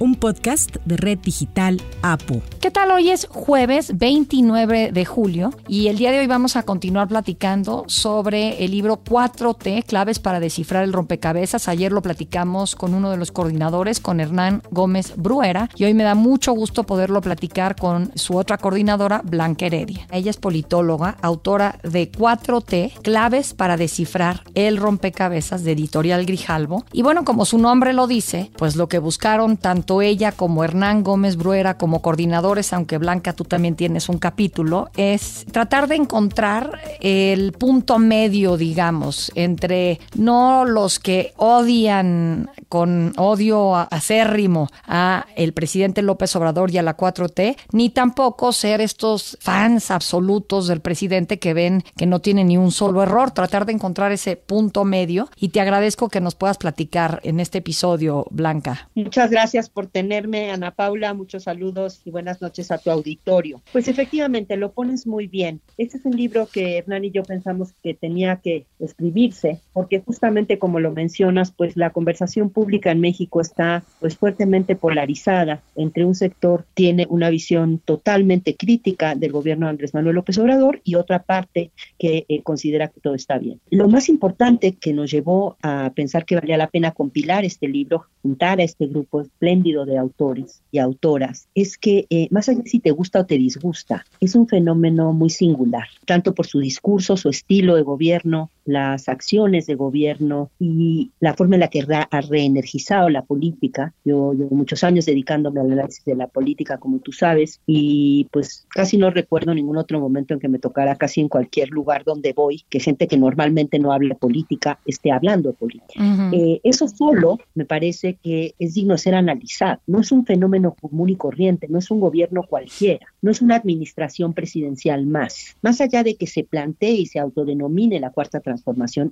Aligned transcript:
un 0.00 0.14
podcast 0.14 0.76
de 0.86 0.96
Red 0.96 1.18
Digital 1.18 1.80
APU. 2.00 2.40
¿Qué 2.58 2.70
tal? 2.70 2.90
Hoy 2.90 3.10
es 3.10 3.26
jueves 3.30 3.98
29 3.98 4.92
de 4.92 5.04
julio 5.04 5.50
y 5.68 5.88
el 5.88 5.98
día 5.98 6.10
de 6.10 6.20
hoy 6.20 6.26
vamos 6.26 6.56
a 6.56 6.62
continuar 6.62 7.06
platicando 7.06 7.84
sobre 7.86 8.64
el 8.64 8.70
libro 8.70 9.04
4T, 9.04 9.84
claves 9.84 10.18
para 10.18 10.40
descifrar 10.40 10.84
el 10.84 10.94
rompecabezas. 10.94 11.68
Ayer 11.68 11.92
lo 11.92 12.00
platicamos 12.00 12.76
con 12.76 12.94
uno 12.94 13.10
de 13.10 13.18
los 13.18 13.30
coordinadores, 13.30 14.00
con 14.00 14.20
Hernán 14.20 14.62
Gómez 14.70 15.12
Bruera, 15.16 15.68
y 15.76 15.84
hoy 15.84 15.92
me 15.92 16.02
da 16.02 16.14
mucho 16.14 16.52
gusto 16.52 16.84
poderlo 16.84 17.20
platicar 17.20 17.76
con 17.76 18.10
su 18.14 18.38
otra 18.38 18.56
coordinadora, 18.56 19.20
Blanca 19.22 19.66
Heredia. 19.66 20.06
Ella 20.10 20.30
es 20.30 20.38
politóloga, 20.38 21.18
autora 21.20 21.78
de 21.82 22.10
4T, 22.10 23.02
claves 23.02 23.52
para 23.52 23.76
descifrar 23.76 24.44
el 24.54 24.78
rompecabezas 24.78 25.62
de 25.62 25.72
Editorial 25.72 26.24
Grijalvo. 26.24 26.86
Y 26.90 27.02
bueno, 27.02 27.24
como 27.26 27.44
su 27.44 27.58
nombre 27.58 27.92
lo 27.92 28.06
dice, 28.06 28.50
pues 28.56 28.76
lo 28.76 28.88
que 28.88 28.98
buscaron 28.98 29.58
tanto 29.58 29.89
ella 30.00 30.30
como 30.30 30.62
Hernán 30.62 31.02
Gómez 31.02 31.36
Bruera 31.36 31.76
como 31.76 32.00
coordinadores, 32.00 32.72
aunque 32.72 32.98
Blanca 32.98 33.32
tú 33.32 33.44
también 33.44 33.74
tienes 33.74 34.08
un 34.08 34.18
capítulo, 34.18 34.90
es 34.96 35.44
tratar 35.50 35.88
de 35.88 35.96
encontrar 35.96 36.78
el 37.00 37.52
punto 37.52 37.98
medio, 37.98 38.56
digamos, 38.56 39.32
entre 39.34 39.98
no 40.14 40.64
los 40.64 41.00
que 41.00 41.32
odian 41.36 42.50
con 42.68 43.12
odio 43.16 43.74
acérrimo 43.74 44.68
a 44.86 45.26
el 45.34 45.52
presidente 45.52 46.02
López 46.02 46.34
Obrador 46.36 46.70
y 46.70 46.78
a 46.78 46.82
la 46.82 46.96
4T, 46.96 47.56
ni 47.72 47.90
tampoco 47.90 48.52
ser 48.52 48.80
estos 48.80 49.36
fans 49.40 49.90
absolutos 49.90 50.68
del 50.68 50.80
presidente 50.80 51.38
que 51.38 51.54
ven 51.54 51.82
que 51.96 52.06
no 52.06 52.20
tiene 52.20 52.44
ni 52.44 52.56
un 52.56 52.70
solo 52.70 53.02
error, 53.02 53.32
tratar 53.32 53.66
de 53.66 53.72
encontrar 53.72 54.12
ese 54.12 54.36
punto 54.36 54.84
medio 54.84 55.28
y 55.36 55.48
te 55.48 55.60
agradezco 55.60 56.08
que 56.08 56.20
nos 56.20 56.34
puedas 56.34 56.58
platicar 56.58 57.20
en 57.24 57.40
este 57.40 57.58
episodio, 57.58 58.26
Blanca. 58.30 58.88
Muchas 58.94 59.30
gracias 59.30 59.68
por 59.68 59.79
tenerme, 59.86 60.50
Ana 60.50 60.70
Paula. 60.70 61.14
Muchos 61.14 61.44
saludos 61.44 62.00
y 62.04 62.10
buenas 62.10 62.40
noches 62.40 62.70
a 62.70 62.78
tu 62.78 62.90
auditorio. 62.90 63.62
Pues 63.72 63.88
efectivamente, 63.88 64.56
lo 64.56 64.72
pones 64.72 65.06
muy 65.06 65.26
bien. 65.26 65.60
Este 65.78 65.98
es 65.98 66.04
un 66.04 66.16
libro 66.16 66.48
que 66.52 66.78
Hernán 66.78 67.04
y 67.04 67.10
yo 67.10 67.22
pensamos 67.22 67.72
que 67.82 67.94
tenía 67.94 68.36
que 68.36 68.66
escribirse, 68.78 69.60
porque 69.72 70.00
justamente 70.00 70.58
como 70.58 70.80
lo 70.80 70.92
mencionas, 70.92 71.52
pues 71.52 71.76
la 71.76 71.90
conversación 71.90 72.50
pública 72.50 72.90
en 72.90 73.00
México 73.00 73.40
está 73.40 73.82
pues 74.00 74.16
fuertemente 74.16 74.76
polarizada. 74.76 75.62
Entre 75.76 76.04
un 76.04 76.14
sector 76.14 76.64
tiene 76.74 77.06
una 77.08 77.30
visión 77.30 77.78
totalmente 77.78 78.56
crítica 78.56 79.14
del 79.14 79.32
gobierno 79.32 79.66
de 79.66 79.70
Andrés 79.70 79.94
Manuel 79.94 80.16
López 80.16 80.38
Obrador 80.38 80.80
y 80.84 80.94
otra 80.96 81.22
parte 81.22 81.70
que 81.98 82.24
eh, 82.28 82.42
considera 82.42 82.88
que 82.88 83.00
todo 83.00 83.14
está 83.14 83.38
bien. 83.38 83.60
Lo 83.70 83.88
más 83.88 84.08
importante 84.08 84.76
que 84.76 84.92
nos 84.92 85.10
llevó 85.10 85.56
a 85.62 85.92
pensar 85.94 86.24
que 86.24 86.36
valía 86.36 86.56
la 86.56 86.68
pena 86.68 86.92
compilar 86.92 87.44
este 87.44 87.68
libro, 87.68 88.06
juntar 88.22 88.60
a 88.60 88.64
este 88.64 88.86
grupo 88.86 89.20
espléndido 89.20 89.69
de 89.70 89.98
autores 89.98 90.62
y 90.70 90.78
autoras 90.78 91.48
es 91.54 91.78
que, 91.78 92.06
eh, 92.10 92.28
más 92.30 92.48
allá 92.48 92.62
de 92.62 92.68
si 92.68 92.80
te 92.80 92.90
gusta 92.90 93.20
o 93.20 93.26
te 93.26 93.38
disgusta, 93.38 94.04
es 94.20 94.34
un 94.34 94.46
fenómeno 94.46 95.12
muy 95.12 95.30
singular, 95.30 95.88
tanto 96.06 96.34
por 96.34 96.46
su 96.46 96.58
discurso, 96.58 97.16
su 97.16 97.28
estilo 97.28 97.76
de 97.76 97.82
gobierno, 97.82 98.50
las 98.70 99.08
acciones 99.08 99.66
de 99.66 99.74
gobierno 99.74 100.50
y 100.58 101.10
la 101.20 101.34
forma 101.34 101.56
en 101.56 101.60
la 101.60 101.68
que 101.68 101.84
ha 101.90 102.20
reenergizado 102.20 103.08
la 103.08 103.22
política. 103.22 103.92
Yo 104.04 104.32
llevo 104.32 104.54
muchos 104.54 104.84
años 104.84 105.06
dedicándome 105.06 105.60
al 105.60 105.72
análisis 105.72 106.04
de 106.04 106.14
la 106.14 106.28
política, 106.28 106.78
como 106.78 106.98
tú 107.00 107.12
sabes, 107.12 107.60
y 107.66 108.28
pues 108.30 108.66
casi 108.68 108.96
no 108.96 109.10
recuerdo 109.10 109.54
ningún 109.54 109.76
otro 109.76 109.98
momento 109.98 110.34
en 110.34 110.40
que 110.40 110.48
me 110.48 110.58
tocara 110.58 110.96
casi 110.96 111.20
en 111.20 111.28
cualquier 111.28 111.70
lugar 111.70 112.04
donde 112.04 112.32
voy, 112.32 112.64
que 112.68 112.80
gente 112.80 113.08
que 113.08 113.18
normalmente 113.18 113.78
no 113.78 113.92
habla 113.92 114.10
de 114.10 114.14
política 114.14 114.78
esté 114.86 115.10
hablando 115.10 115.50
de 115.50 115.56
política. 115.56 116.30
Eh, 116.32 116.60
eso 116.62 116.86
solo 116.88 117.38
me 117.54 117.64
parece 117.64 118.18
que 118.22 118.54
es 118.58 118.74
digno 118.74 118.94
de 118.94 118.98
ser 118.98 119.14
analizado. 119.14 119.80
No 119.86 120.00
es 120.00 120.12
un 120.12 120.24
fenómeno 120.24 120.76
común 120.80 121.08
y 121.08 121.16
corriente, 121.16 121.66
no 121.68 121.78
es 121.78 121.90
un 121.90 122.00
gobierno 122.00 122.42
cualquiera, 122.44 123.06
no 123.22 123.30
es 123.30 123.42
una 123.42 123.56
administración 123.56 124.32
presidencial 124.32 125.06
más. 125.06 125.56
Más 125.62 125.80
allá 125.80 126.02
de 126.02 126.14
que 126.14 126.26
se 126.26 126.44
plantee 126.44 126.92
y 126.92 127.06
se 127.06 127.18
autodenomine 127.18 127.98
la 128.00 128.10
cuarta 128.10 128.40
transformación, 128.40 128.59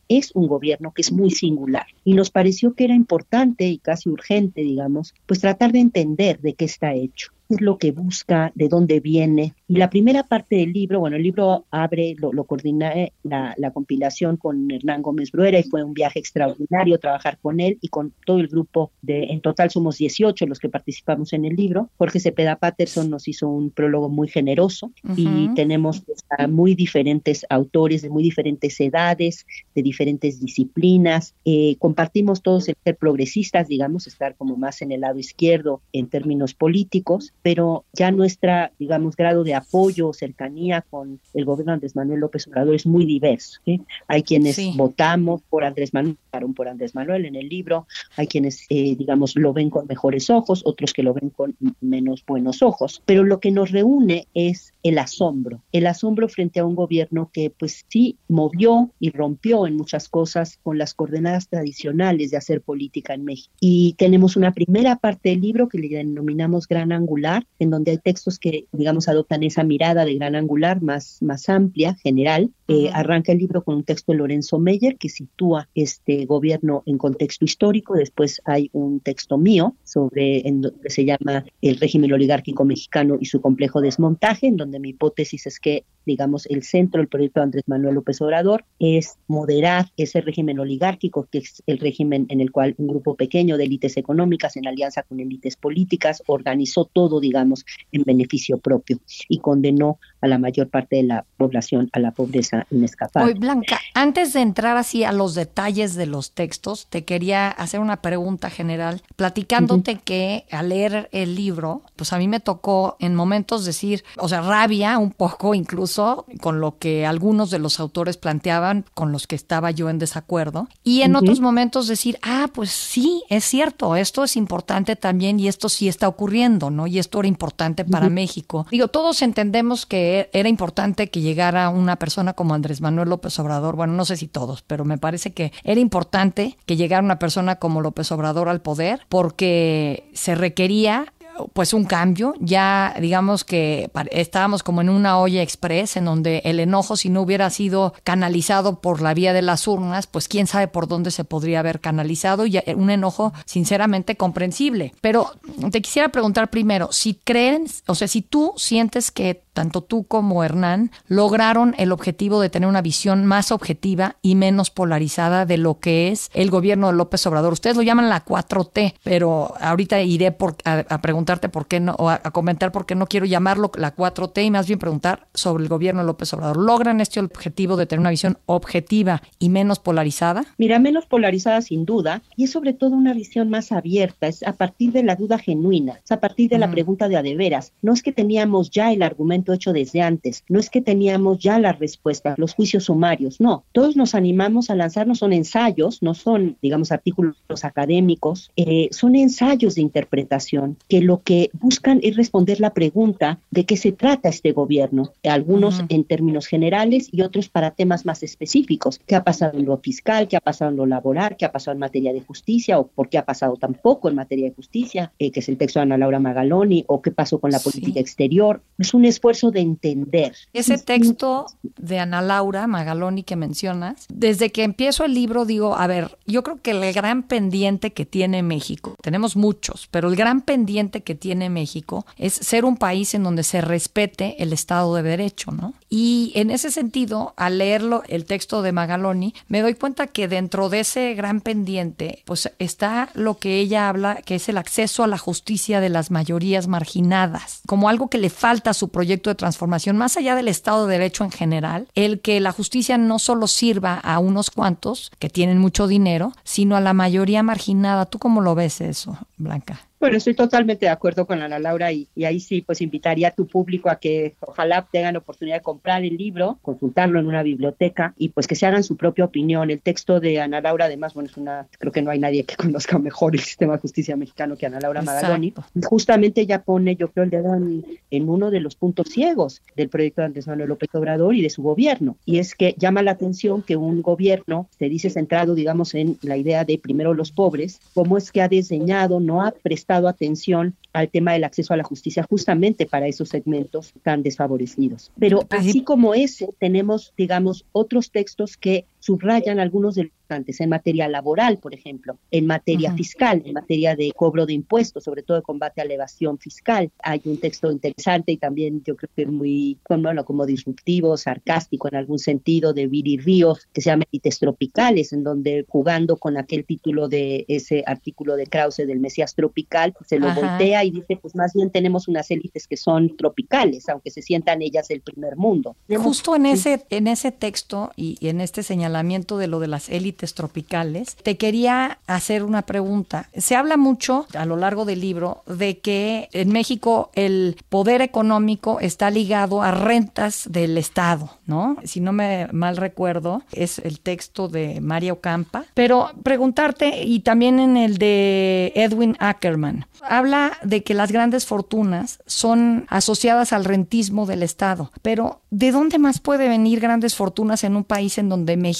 es 0.09 0.33
un 0.35 0.47
gobierno 0.47 0.93
que 0.93 1.03
es 1.03 1.13
muy 1.13 1.31
singular. 1.31 1.87
Y 2.05 2.15
nos 2.15 2.31
pareció 2.31 2.75
que 2.75 2.85
era 2.85 2.95
importante 2.95 3.67
y 3.67 3.79
casi 3.79 4.09
urgente, 4.09 4.63
digamos, 4.63 5.15
pues 5.27 5.41
tratar 5.41 5.73
de 5.73 5.81
entender 5.81 6.41
de 6.41 6.55
qué 6.55 6.65
está 6.65 6.95
hecho 6.95 7.33
es 7.49 7.61
lo 7.61 7.79
que 7.79 7.93
busca, 7.93 8.53
de 8.55 8.69
dónde 8.69 9.01
viene. 9.01 9.55
Y 9.67 9.77
la 9.77 9.91
primera 9.91 10.23
parte 10.23 10.57
del 10.57 10.73
libro, 10.73 11.01
bueno, 11.01 11.17
el 11.17 11.23
libro 11.23 11.65
abre, 11.71 12.15
lo, 12.19 12.33
lo 12.33 12.45
coordiné 12.45 13.13
la, 13.23 13.55
la, 13.57 13.71
compilación 13.71 14.37
con 14.37 14.71
Hernán 14.71 15.03
Gómez 15.03 15.31
Bruera 15.31 15.59
y 15.59 15.63
fue 15.63 15.83
un 15.83 15.95
viaje 15.95 16.19
extraordinario 16.19 16.99
trabajar 16.99 17.39
con 17.41 17.61
él 17.61 17.79
y 17.81 17.89
con 17.89 18.13
todo 18.25 18.39
el 18.39 18.49
grupo 18.49 18.93
de, 19.03 19.25
en 19.25 19.41
total 19.41 19.71
somos 19.71 19.99
18 19.99 20.47
los 20.47 20.59
que 20.59 20.69
participamos 20.69 21.33
en 21.33 21.45
el 21.45 21.55
libro. 21.57 21.91
Jorge 21.97 22.21
Cepeda 22.21 22.57
Patterson 22.57 23.11
nos 23.11 23.29
hizo 23.29 23.49
un 23.49 23.71
prólogo 23.71 24.09
muy 24.09 24.29
generoso 24.29 24.93
y 25.17 25.49
tenemos 25.55 26.01
pues, 26.03 26.25
a 26.37 26.47
muy 26.47 26.75
diferentes 26.75 27.47
autores 27.49 28.03
de 28.03 28.11
muy 28.11 28.23
diferentes 28.23 28.79
edades, 28.81 29.47
de 29.75 29.83
diferentes 29.83 30.41
disciplinas. 30.41 31.35
Eh, 31.45 31.77
compartimos 31.79 32.43
todos 32.43 32.69
el 32.69 32.77
ser 32.85 32.97
progresistas, 32.97 33.69
digamos, 33.69 34.07
estar 34.07 34.35
como 34.37 34.57
más 34.57 34.83
en 34.83 34.93
el 34.93 35.01
lado 35.03 35.19
izquierdo 35.19 35.81
en 35.93 36.09
términos 36.09 36.55
políticos 36.55 37.33
pero 37.43 37.85
ya 37.93 38.11
nuestra, 38.11 38.73
digamos, 38.79 39.17
grado 39.17 39.45
de 39.45 39.55
apoyo 39.55 40.09
o 40.09 40.13
cercanía 40.13 40.83
con 40.83 41.21
el 41.35 41.45
gobierno 41.45 41.73
de 41.73 41.75
Andrés 41.75 41.97
Manuel 41.97 42.21
López 42.21 42.47
Obrador 42.47 42.75
es 42.75 42.87
muy 42.87 43.05
diverso. 43.05 43.61
Hay 44.07 44.23
quienes 44.23 44.59
votamos 44.77 45.43
por 45.49 45.65
Andrés 45.65 45.95
Manuel, 45.95 46.17
por 46.55 46.69
Andrés 46.69 46.95
Manuel 46.95 47.25
en 47.25 47.37
el 47.37 47.49
libro, 47.49 47.87
hay 48.17 48.27
quienes, 48.27 48.67
eh, 48.69 48.95
digamos, 48.97 49.37
lo 49.37 49.53
ven 49.53 49.71
con 49.71 49.87
mejores 49.87 50.31
ojos, 50.31 50.63
otros 50.65 50.93
que 50.93 51.03
lo 51.03 51.15
ven 51.15 51.31
con 51.31 51.57
menos 51.81 52.25
buenos 52.27 52.63
ojos, 52.63 53.03
pero 53.07 53.25
lo 53.25 53.41
que 53.41 53.51
nos 53.51 53.71
reúne 53.71 54.27
es 54.35 54.75
el 54.83 54.99
asombro, 54.99 55.63
el 55.73 55.87
asombro 55.87 56.29
frente 56.29 56.61
a 56.61 56.65
un 56.65 56.75
gobierno 56.75 57.31
que 57.33 57.51
pues 57.51 57.85
sí 57.89 58.17
movió 58.29 58.91
y 59.01 59.11
rompió 59.11 59.67
en 59.67 59.77
muchas 59.77 60.09
cosas 60.09 60.59
con 60.63 60.79
las 60.79 60.95
coordenadas 60.95 61.49
tradicionales 61.49 62.31
de 62.31 62.37
hacer 62.37 62.63
política 62.63 63.15
en 63.15 63.25
México. 63.25 63.55
Y 63.61 63.95
tenemos 63.99 64.37
una 64.37 64.53
primera 64.53 64.97
parte 64.97 65.31
del 65.31 65.41
libro 65.41 65.69
que 65.69 65.79
le 65.79 65.89
denominamos 65.89 66.69
Gran 66.69 66.93
Angular, 66.93 67.28
en 67.59 67.71
donde 67.71 67.93
hay 67.93 67.99
textos 67.99 68.39
que, 68.39 68.67
digamos, 68.73 69.09
adoptan 69.09 69.43
esa 69.43 69.65
mirada 69.65 70.05
de 70.05 70.15
gran 70.15 70.35
angular 70.35 70.83
más, 70.83 71.19
más 71.23 71.49
amplia, 71.49 71.97
general. 72.03 72.51
Eh, 72.69 72.91
arranca 72.93 73.33
el 73.33 73.39
libro 73.39 73.63
con 73.65 73.77
un 73.77 73.85
texto 73.85 74.13
de 74.13 74.19
Lorenzo 74.19 74.59
Meyer 74.59 74.97
que 74.99 75.09
sitúa 75.09 75.69
este 75.75 76.27
gobierno 76.27 76.83
en 76.87 76.99
contexto 76.99 77.45
histórico. 77.45 77.95
Después 77.95 78.41
hay 78.45 78.69
un 78.73 79.01
texto 79.01 79.39
mío 79.39 79.75
sobre, 79.85 80.47
en 80.47 80.61
donde 80.61 80.91
se 80.91 81.05
llama 81.05 81.45
El 81.63 81.79
régimen 81.79 82.13
oligárquico 82.13 82.65
mexicano 82.65 83.17
y 83.21 83.27
su 83.27 83.41
complejo 83.41 83.81
desmontaje, 83.81 84.47
en 84.47 84.57
donde 84.57 84.81
mi 84.81 84.91
hipótesis 84.91 85.47
es 85.47 85.59
que, 85.61 85.85
digamos, 86.09 86.47
el 86.47 86.65
centro 86.65 86.99
del 87.01 87.09
proyecto 87.09 87.39
de 87.39 87.45
Andrés 87.45 87.65
Manuel 87.67 87.95
López 87.95 88.21
Obrador 88.23 88.65
es 88.81 89.19
moderar 89.29 89.87
ese 89.97 90.21
régimen 90.21 90.59
oligárquico, 90.59 91.29
que 91.31 91.39
es 91.39 91.63
el 91.67 91.79
régimen 91.79 92.27
en 92.31 92.41
el 92.41 92.51
cual 92.51 92.75
un 92.79 92.89
grupo 92.89 93.15
pequeño 93.15 93.57
de 93.57 93.65
élites 93.65 93.97
económicas, 93.97 94.57
en 94.57 94.67
alianza 94.67 95.03
con 95.03 95.21
élites 95.21 95.57
políticas, 95.57 96.23
organizó 96.27 96.87
todo, 96.87 97.21
digamos, 97.21 97.65
en 97.93 98.03
beneficio 98.03 98.59
propio 98.59 98.99
y 99.29 99.39
condenó 99.39 99.99
a 100.21 100.27
la 100.27 100.39
mayor 100.39 100.69
parte 100.69 100.97
de 100.97 101.03
la 101.05 101.25
población 101.37 101.89
a 101.93 101.99
la 101.99 102.11
pobreza 102.11 102.67
inescapable. 102.71 103.33
Hoy, 103.33 103.39
Blanca, 103.39 103.81
antes 103.95 104.33
de 104.33 104.41
entrar 104.41 104.77
así 104.77 105.05
a 105.05 105.13
los 105.13 105.35
detalles 105.35 105.95
de 105.95 106.07
los 106.07 106.33
textos, 106.33 106.87
te 106.89 107.05
quería 107.05 107.49
hacer 107.49 107.81
una 107.81 108.03
pregunta 108.03 108.51
general, 108.51 109.03
platicándote 109.17 109.97
que 109.97 110.47
al 110.51 110.71
leer 110.71 111.09
el 111.13 111.35
libro, 111.35 111.83
pues 111.97 112.13
a 112.13 112.19
mí 112.19 112.29
me 112.29 112.41
tocó 112.41 112.97
en 113.01 113.15
momentos 113.15 113.65
decir, 113.65 114.05
o 114.17 114.29
sea, 114.29 114.41
rabia 114.41 114.99
un 114.99 115.13
poco 115.13 115.55
incluso 115.55 116.27
con 116.41 116.61
lo 116.61 116.79
que 116.79 117.07
algunos 117.07 117.51
de 117.51 117.59
los 117.59 117.81
autores 117.81 118.17
planteaban, 118.17 118.85
con 118.95 119.13
los 119.13 119.27
que 119.27 119.37
estaba 119.37 119.71
yo 119.71 119.91
en 119.91 119.99
desacuerdo, 119.99 120.69
y 120.83 121.03
en 121.03 121.17
otros 121.17 121.41
momentos 121.41 121.87
decir, 121.87 122.19
ah, 122.23 122.49
pues 122.53 122.71
sí, 122.71 123.23
es 123.29 123.45
cierto, 123.45 123.97
esto 123.97 124.25
es 124.25 124.37
importante 124.37 124.97
también 124.97 125.41
y 125.41 125.49
esto 125.49 125.69
sí 125.69 125.89
está 125.89 126.09
ocurriendo, 126.09 126.71
¿no? 126.71 126.87
Y 126.87 126.99
esto 126.99 127.19
era 127.21 127.29
importante 127.29 127.85
para 127.85 128.09
México. 128.09 128.67
Digo, 128.71 128.89
todos 128.89 129.23
entendemos 129.23 129.87
que 129.87 130.08
era 130.33 130.49
importante 130.49 131.11
que 131.11 131.21
llegara 131.21 131.69
una 131.69 131.97
persona 131.97 132.33
como 132.33 132.55
Andrés 132.55 132.81
Manuel 132.81 133.09
López 133.09 133.39
Obrador, 133.39 133.77
bueno, 133.77 133.93
no 133.93 134.05
sé 134.05 134.17
si 134.17 134.29
todos, 134.29 134.63
pero 134.63 134.85
me 134.85 134.99
parece 134.99 135.33
que 135.33 135.53
era 135.65 135.81
importante 135.81 136.57
que 136.67 136.77
llegara 136.77 137.03
una 137.03 137.19
persona 137.19 137.57
como 137.57 137.81
López 137.81 138.11
Obrador 138.13 138.49
al 138.49 138.61
poder 138.61 139.07
porque 139.09 140.11
se 140.15 140.35
requería 140.35 141.13
pues 141.53 141.73
un 141.73 141.85
cambio. 141.85 142.35
Ya 142.41 142.95
digamos 143.01 143.45
que 143.45 143.91
estábamos 144.11 144.63
como 144.63 144.81
en 144.81 144.89
una 144.89 145.19
olla 145.19 145.43
express 145.43 145.97
en 145.97 146.05
donde 146.05 146.43
el 146.45 146.61
enojo 146.61 146.97
si 146.97 147.09
no 147.09 147.23
hubiera 147.23 147.51
sido 147.51 147.95
canalizado 148.05 148.81
por 148.81 149.01
la 149.01 149.15
vía 149.15 149.33
de 149.33 149.43
las 149.43 149.67
urnas, 149.69 150.07
pues 150.07 150.29
quién 150.29 150.47
sabe 150.47 150.69
por 150.69 150.89
dónde 150.89 151.11
se 151.11 151.25
podría 151.25 151.61
haber 151.61 151.81
canalizado 151.81 152.47
y 152.47 152.61
un 152.75 152.91
enojo 152.91 153.33
sinceramente 153.45 154.17
comprensible. 154.17 154.95
Pero 155.01 155.33
te 155.71 155.83
quisiera 155.83 156.09
preguntar 156.09 156.51
primero, 156.51 156.89
si 156.93 157.15
creen, 157.15 157.67
o 157.87 157.95
sea, 157.95 158.09
si 158.09 158.23
tú 158.23 158.55
sientes 158.57 159.11
que 159.11 159.43
tanto 159.59 159.81
tú 159.81 160.05
como 160.05 160.45
Hernán 160.45 160.93
lograron 161.09 161.75
el 161.79 161.91
objetivo 161.91 162.41
de 162.41 162.49
tener 162.49 162.69
una 162.69 162.81
visión 162.81 163.27
más 163.27 163.51
objetiva 163.51 164.15
y 164.23 164.37
menos 164.37 164.71
polarizada 164.71 165.47
de 165.47 165.57
lo 165.59 165.81
que 165.81 166.13
es 166.13 166.31
el 166.33 166.49
gobierno 166.49 166.87
de 166.87 166.93
López 166.93 167.27
Obrador. 167.27 167.53
Ustedes 167.53 167.75
lo 167.75 167.83
llaman 167.83 168.09
la 168.09 168.25
4T, 168.25 168.95
pero 169.03 169.55
ahorita 169.61 170.01
iré 170.01 170.31
por, 170.31 170.55
a, 170.65 171.01
preguntarte 171.01 171.49
por 171.49 171.67
qué 171.67 171.81
no, 171.81 171.97
o 171.99 172.09
a, 172.09 172.21
comentar 172.21 172.71
por 172.71 172.87
qué 172.87 172.95
no 172.95 173.09
quiero 173.09 173.27
llamarlo 173.27 173.73
la 173.75 173.97
4T 173.97 174.45
y 174.45 174.51
más 174.53 174.69
bien 174.69 174.79
preguntar 174.79 175.27
sobre 175.35 175.65
el 175.65 175.69
gobierno 175.69 176.03
de 176.03 176.07
López 176.07 176.33
Obrador. 176.35 176.57
¿Logran 176.57 177.01
este 177.01 177.19
objetivo 177.19 177.77
de 177.77 177.87
tener 177.87 177.99
una 177.99 178.11
visión 178.11 178.39
objetiva 178.47 179.23
y 179.41 179.49
menos 179.49 179.81
polarizada? 179.81 180.45
Mira, 180.57 180.79
menos 180.79 181.07
polarizada 181.07 181.63
sin 181.63 181.85
duda, 181.85 182.23
y 182.37 182.45
es 182.45 182.53
sobre 182.53 182.75
todo 182.75 182.95
una 182.95 183.13
visión 183.13 183.51
más 183.51 183.73
abierta, 183.73 184.29
es 184.29 184.45
a 184.45 184.53
partir 184.53 184.93
de 184.93 185.03
la 185.03 185.17
duda 185.17 185.37
genuina, 185.37 185.99
es 186.05 186.13
a 186.13 186.21
partir 186.21 186.49
de 186.49 186.59
la 186.59 186.71
pregunta 186.71 187.09
de 187.09 187.17
a 187.17 187.23
de 187.23 187.35
veras. 187.35 187.73
No 187.83 187.93
es 187.93 188.05
que 188.05 188.13
teníamos 188.13 188.71
ya 188.71 188.93
el 188.93 189.03
argumento 189.03 189.48
hecho 189.53 189.73
desde 189.73 190.03
antes. 190.03 190.45
No 190.49 190.59
es 190.59 190.71
que 190.71 190.81
teníamos 190.81 191.39
ya 191.39 191.59
la 191.59 191.73
respuesta, 191.73 192.35
los 192.37 192.55
juicios 192.55 192.85
sumarios, 192.85 193.41
no. 193.41 193.65
Todos 193.73 193.97
nos 193.97 194.15
animamos 194.15 194.71
a 194.71 194.75
lanzarnos, 194.75 195.19
son 195.19 195.33
ensayos, 195.33 196.03
no 196.03 196.15
son, 196.15 196.57
digamos, 196.63 196.93
artículos 196.93 197.37
académicos, 197.63 198.51
eh, 198.57 198.89
son 198.91 199.17
ensayos 199.17 199.75
de 199.75 199.83
interpretación 199.83 200.77
que 200.89 201.01
lo 201.01 201.23
que 201.23 201.51
buscan 201.53 202.01
es 202.03 202.17
responder 202.17 202.61
la 202.61 202.75
pregunta 202.75 203.39
de 203.51 203.65
qué 203.65 203.77
se 203.77 203.93
trata 203.93 204.29
este 204.29 204.53
gobierno, 204.53 205.13
algunos 205.25 205.83
en 205.89 206.05
términos 206.05 206.47
generales 206.47 207.09
y 207.13 207.23
otros 207.23 207.49
para 207.49 207.71
temas 207.71 208.05
más 208.05 208.23
específicos. 208.23 209.01
¿Qué 209.07 209.15
ha 209.15 209.25
pasado 209.25 209.59
en 209.59 209.67
lo 209.67 209.79
fiscal? 209.79 210.29
¿Qué 210.29 210.37
ha 210.37 210.41
pasado 210.41 210.71
en 210.71 210.77
lo 210.77 210.87
laboral? 210.87 211.37
¿Qué 211.37 211.45
ha 211.45 211.53
pasado 211.53 211.75
en 211.75 211.81
materia 211.81 212.13
de 212.13 212.21
justicia? 212.21 212.79
¿O 212.79 212.87
por 212.87 213.09
qué 213.09 213.19
ha 213.19 213.25
pasado 213.25 213.57
tampoco 213.57 214.09
en 214.09 214.17
materia 214.17 214.49
de 214.49 214.55
justicia? 214.55 215.13
Eh, 215.19 215.31
que 215.31 215.41
es 215.41 215.49
el 215.49 215.57
texto 215.57 215.79
de 215.79 215.85
Ana 215.85 215.99
Laura 215.99 216.21
Magaloni, 216.21 216.85
o 216.89 217.03
qué 217.03 217.11
pasó 217.11 217.39
con 217.39 217.51
la 217.51 217.61
política 217.61 218.01
exterior. 218.01 218.63
Es 218.79 218.95
un 218.95 219.05
esfuerzo 219.05 219.38
de 219.51 219.61
entender. 219.61 220.35
Ese 220.53 220.79
texto 220.79 221.47
de 221.89 221.99
Ana 221.99 222.23
Laura 222.23 222.67
Magaloni 222.67 223.23
que 223.23 223.37
mencionas, 223.37 224.07
desde 224.09 224.51
que 224.51 224.63
empiezo 224.63 225.05
el 225.05 225.15
libro 225.15 225.45
digo, 225.45 225.77
a 225.77 225.87
ver, 225.87 226.19
yo 226.27 226.43
creo 226.43 226.61
que 226.63 226.71
el 226.73 226.93
gran 226.93 227.23
pendiente 227.23 227.93
que 227.93 228.07
tiene 228.07 228.43
México, 228.43 228.95
tenemos 229.03 229.37
muchos, 229.37 229.89
pero 229.91 230.09
el 230.09 230.17
gran 230.17 230.43
pendiente 230.43 231.03
que 231.03 231.15
tiene 231.15 231.51
México 231.51 232.07
es 232.17 232.35
ser 232.35 232.65
un 232.65 232.77
país 232.77 233.15
en 233.15 233.23
donde 233.23 233.43
se 233.43 233.61
respete 233.61 234.43
el 234.43 234.53
Estado 234.53 234.95
de 234.95 235.03
Derecho, 235.03 235.51
¿no? 235.51 235.75
Y 235.89 236.33
en 236.35 236.51
ese 236.51 236.71
sentido, 236.71 237.33
al 237.37 237.59
leerlo, 237.59 238.03
el 238.09 238.27
texto 238.27 238.63
de 238.63 238.73
Magaloni, 238.73 239.35
me 239.49 239.63
doy 239.63 239.75
cuenta 239.75 240.07
que 240.07 240.29
dentro 240.29 240.69
de 240.69 240.81
ese 240.81 241.15
gran 241.15 241.41
pendiente, 241.41 242.23
pues 242.27 242.53
está 242.59 243.09
lo 243.15 243.39
que 243.39 243.59
ella 243.59 243.89
habla, 243.89 244.17
que 244.17 244.35
es 244.35 244.49
el 244.49 244.59
acceso 244.59 245.03
a 245.03 245.07
la 245.07 245.19
justicia 245.19 245.81
de 245.81 245.89
las 245.89 246.11
mayorías 246.11 246.69
marginadas, 246.69 247.63
como 247.67 247.89
algo 247.89 248.09
que 248.09 248.19
le 248.19 248.31
falta 248.31 248.71
a 248.71 248.75
su 248.75 248.89
proyecto 248.89 249.31
de 249.31 249.37
transformación, 249.37 249.97
más 249.97 250.17
allá 250.17 250.35
del 250.35 250.49
Estado 250.49 250.87
de 250.87 250.99
Derecho 250.99 251.25
en 251.25 251.31
general, 251.31 251.78
el 251.95 252.21
que 252.21 252.41
la 252.41 252.53
justicia 252.53 252.99
no 252.99 253.19
solo 253.19 253.47
sirva 253.47 253.95
a 253.95 254.19
unos 254.19 254.51
cuantos 254.51 255.11
que 255.19 255.29
tienen 255.29 255.59
mucho 255.59 255.87
dinero, 255.87 256.33
sino 256.45 256.77
a 256.77 256.81
la 256.81 256.93
mayoría 256.93 257.43
marginada. 257.43 258.07
¿Tú 258.07 258.19
cómo 258.19 258.41
lo 258.41 258.55
ves 258.55 258.81
eso, 258.81 259.19
Blanca? 259.37 259.81
Bueno, 260.01 260.17
estoy 260.17 260.35
totalmente 260.35 260.87
de 260.87 260.91
acuerdo 260.91 261.27
con 261.27 261.43
Ana 261.43 261.59
Laura 261.59 261.91
y, 261.93 262.09
ahí 262.25 262.39
sí, 262.39 262.63
pues 262.63 262.81
invitaría 262.81 263.29
a 263.29 263.31
tu 263.33 263.49
público 263.49 263.91
a 263.91 263.97
que 263.97 264.37
ojalá 264.41 264.87
tengan 264.93 265.15
la 265.15 265.19
oportunidad 265.19 265.57
de 265.57 265.63
comprar 265.63 266.05
el 266.05 266.17
libro, 266.17 266.59
consultarlo 266.63 267.19
en 267.19 267.27
una 267.27 267.43
biblioteca 267.43 268.15
y 268.17 268.29
pues 268.29 268.47
que 268.47 268.55
se 268.55 268.67
hagan 268.67 268.85
su 268.85 268.97
propia 268.97 269.25
opinión. 269.25 269.71
El 269.71 269.81
texto 269.81 270.21
de 270.21 270.41
Ana 270.41 270.61
Laura, 270.61 270.85
además, 270.85 271.15
bueno, 271.15 271.29
es 271.29 271.37
una, 271.37 271.67
creo 271.79 271.91
que 271.91 272.03
no 272.03 272.13
hay 272.13 272.21
nadie 272.21 272.45
que 272.45 272.55
conozca 272.57 272.97
mejor 272.99 273.35
el 273.35 273.41
sistema 273.41 273.73
de 273.73 273.81
justicia 273.81 274.17
mexicano 274.17 274.57
que 274.57 274.67
Ana 274.67 274.79
Laura 274.79 275.03
Magaloni. 275.03 275.53
Justamente 275.83 276.43
ella 276.43 276.63
pone, 276.63 276.95
yo 276.95 277.11
creo, 277.11 277.25
el 277.25 277.31
dedo 277.31 277.57
en, 277.57 277.85
en, 278.13 278.29
uno 278.29 278.53
de 278.53 278.61
los 278.61 278.77
puntos 278.77 279.09
ciegos 279.09 279.63
del 279.75 279.89
proyecto 279.89 280.21
de 280.21 280.27
Andrés 280.27 280.47
Manuel 280.47 280.69
López 280.69 280.91
Obrador 280.93 281.35
y 281.35 281.43
de 281.43 281.51
su 281.51 281.63
gobierno. 281.63 282.17
Y 282.25 282.39
es 282.39 282.55
que 282.55 282.77
llama 282.79 283.03
la 283.03 283.13
atención 283.13 283.63
que 283.63 283.75
un 283.75 284.03
gobierno 284.03 284.69
se 284.79 284.89
dice 284.89 285.11
centrado, 285.11 285.57
digamos, 285.57 285.95
en 285.97 286.19
la 286.23 286.37
idea 286.37 286.65
de 286.65 286.79
primero 286.79 287.15
los 287.15 287.33
pobres, 287.33 287.81
cómo 287.95 288.17
es 288.17 288.31
que 288.31 288.43
ha 288.43 288.49
diseñado, 288.49 289.19
no 289.19 289.43
ha 289.43 289.51
prestado 289.51 289.88
atención 289.91 290.77
al 290.93 291.09
tema 291.09 291.33
del 291.33 291.45
acceso 291.45 291.75
a 291.75 291.77
la 291.77 291.85
justicia 291.85 292.23
justamente 292.29 292.87
para 292.87 293.07
esos 293.07 293.29
segmentos 293.29 293.93
tan 294.03 294.23
desfavorecidos. 294.23 295.11
Pero 295.19 295.47
así 295.51 295.83
como 295.83 296.15
ese, 296.15 296.49
tenemos, 296.59 297.13
digamos, 297.17 297.65
otros 297.73 298.11
textos 298.11 298.57
que 298.57 298.87
subrayan 298.99 299.59
algunos 299.59 299.95
de 299.95 300.11
los 300.29 300.37
antes 300.37 300.61
en 300.61 300.71
materia 300.71 301.09
laboral, 301.09 301.59
por 301.59 301.75
ejemplo, 301.75 302.19
en 302.31 302.47
materia 302.47 302.93
fiscal, 302.95 303.43
en 303.45 303.55
materia 303.55 303.97
de 303.97 304.13
cobro 304.15 304.47
de 304.47 304.53
impuestos, 304.53 305.05
sobre 305.05 305.23
todo 305.23 305.39
de 305.39 305.43
combate 305.43 305.81
a 305.81 305.85
la 305.85 305.95
evasión 305.95 306.39
fiscal. 306.39 306.91
Hay 307.03 307.21
un 307.25 307.39
texto 307.39 307.71
interesante 307.71 308.33
y 308.33 308.37
también 308.37 308.83
yo 308.85 308.97
creo 308.97 309.11
que 309.15 309.23
es 309.23 309.29
muy, 309.29 309.79
bueno, 309.89 310.25
como 310.25 310.47
disruptivo, 310.47 311.17
sarcástico 311.17 311.89
en 311.89 311.97
algún 311.97 312.19
sentido, 312.19 312.73
de 312.73 312.87
Viri 312.87 313.19
Ríos, 313.19 313.67
que 313.73 313.81
se 313.81 313.91
llama 313.91 314.05
Élites 314.13 314.39
Tropicales, 314.39 315.13
en 315.13 315.25
donde 315.25 315.65
jugando 315.69 316.17
con 316.17 316.37
aquel 316.37 316.65
título 316.65 317.09
de 317.09 317.45
ese 317.49 317.83
artículo 317.87 318.37
de 318.37 318.47
Krause 318.47 318.87
del 318.87 319.01
Mesías 319.01 319.35
Tropical, 319.35 319.93
pues, 319.93 320.09
se 320.09 320.19
lo 320.19 320.33
voltea 320.35 320.85
y 320.85 320.91
dice, 320.91 321.17
pues 321.17 321.35
más 321.35 321.53
bien 321.55 321.71
tenemos 321.71 322.09
unas 322.09 322.31
élites 322.31 322.67
que 322.67 322.77
son 322.77 323.17
tropicales, 323.17 323.89
aunque 323.89 324.11
se 324.11 324.23
sientan 324.23 324.63
ellas 324.63 324.89
del 324.89 325.01
primer 325.01 325.37
mundo. 325.37 325.77
Justo 325.97 326.37
en 326.37 326.47
ese, 326.47 326.87
en 326.91 327.07
ese 327.07 327.33
texto 327.33 327.93
y 327.97 328.17
en 328.27 328.41
este 328.41 328.63
señalamiento, 328.63 329.39
de 329.39 329.47
lo 329.47 329.61
de 329.61 329.69
las 329.69 329.89
élites 329.89 330.18
tropicales, 330.35 331.17
te 331.17 331.37
quería 331.37 331.99
hacer 332.07 332.43
una 332.43 332.63
pregunta. 332.63 333.29
Se 333.37 333.57
habla 333.57 333.77
mucho 333.77 334.27
a 334.35 334.45
lo 334.45 334.57
largo 334.57 334.85
del 334.85 335.01
libro 335.01 335.43
de 335.47 335.79
que 335.79 336.29
en 336.33 336.51
México 336.51 337.11
el 337.15 337.57
poder 337.69 338.03
económico 338.03 338.81
está 338.81 339.11
ligado 339.11 339.63
a 339.63 339.71
rentas 339.71 340.49
del 340.51 340.77
Estado, 340.77 341.31
¿no? 341.47 341.77
Si 341.85 342.01
no 342.01 342.13
me 342.13 342.49
mal 342.53 342.77
recuerdo, 342.77 343.43
es 343.53 343.79
el 343.79 344.01
texto 344.01 344.49
de 344.49 344.81
Mario 344.81 345.15
Ocampa. 345.15 345.65
Pero 345.75 346.11
preguntarte, 346.23 347.05
y 347.05 347.21
también 347.21 347.61
en 347.61 347.77
el 347.77 347.99
de 347.99 348.73
Edwin 348.75 349.17
Ackerman, 349.21 349.87
habla 350.03 350.59
de 350.63 350.83
que 350.83 350.95
las 350.95 351.13
grandes 351.13 351.47
fortunas 351.47 352.21
son 352.27 352.87
asociadas 352.89 353.53
al 353.53 353.65
rentismo 353.65 354.27
del 354.27 354.43
Estado. 354.43 354.91
Pero, 355.03 355.41
¿de 355.51 355.71
dónde 355.71 355.99
más 355.99 356.21
puede 356.21 356.49
venir 356.49 356.81
grandes 356.81 357.15
fortunas 357.15 357.65
en 357.65 357.77
un 357.77 357.85
país 357.85 358.19
en 358.19 358.29
donde 358.29 358.57
México 358.57 358.79